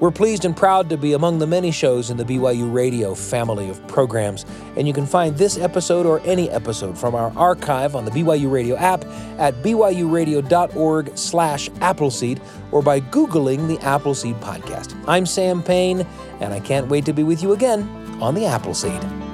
We're 0.00 0.12
pleased 0.12 0.44
and 0.44 0.56
proud 0.56 0.88
to 0.90 0.96
be 0.96 1.14
among 1.14 1.40
the 1.40 1.46
many 1.46 1.72
shows 1.72 2.10
in 2.10 2.16
the 2.16 2.24
BYU 2.24 2.72
Radio 2.72 3.14
family 3.14 3.68
of 3.68 3.84
programs, 3.88 4.46
and 4.76 4.86
you 4.86 4.94
can 4.94 5.06
find 5.06 5.36
this 5.36 5.58
episode 5.58 6.06
or 6.06 6.20
any 6.20 6.48
episode 6.50 6.96
from 6.96 7.16
our 7.16 7.32
archive 7.36 7.96
on 7.96 8.04
the 8.04 8.12
BYU 8.12 8.50
Radio 8.50 8.76
app 8.76 9.04
at 9.38 9.54
byuradio.org 9.54 11.18
slash 11.18 11.68
Appleseed 11.80 12.40
or 12.70 12.80
by 12.80 13.00
Googling 13.00 13.66
the 13.66 13.78
Appleseed 13.84 14.36
Podcast. 14.36 14.96
I'm 15.08 15.26
Sam 15.26 15.62
Payne, 15.64 16.06
and 16.40 16.54
I 16.54 16.60
can't 16.60 16.86
wait 16.88 17.04
to 17.06 17.12
be 17.12 17.24
with 17.24 17.42
you 17.42 17.52
again 17.52 17.82
on 18.20 18.34
the 18.34 18.46
Appleseed. 18.46 19.27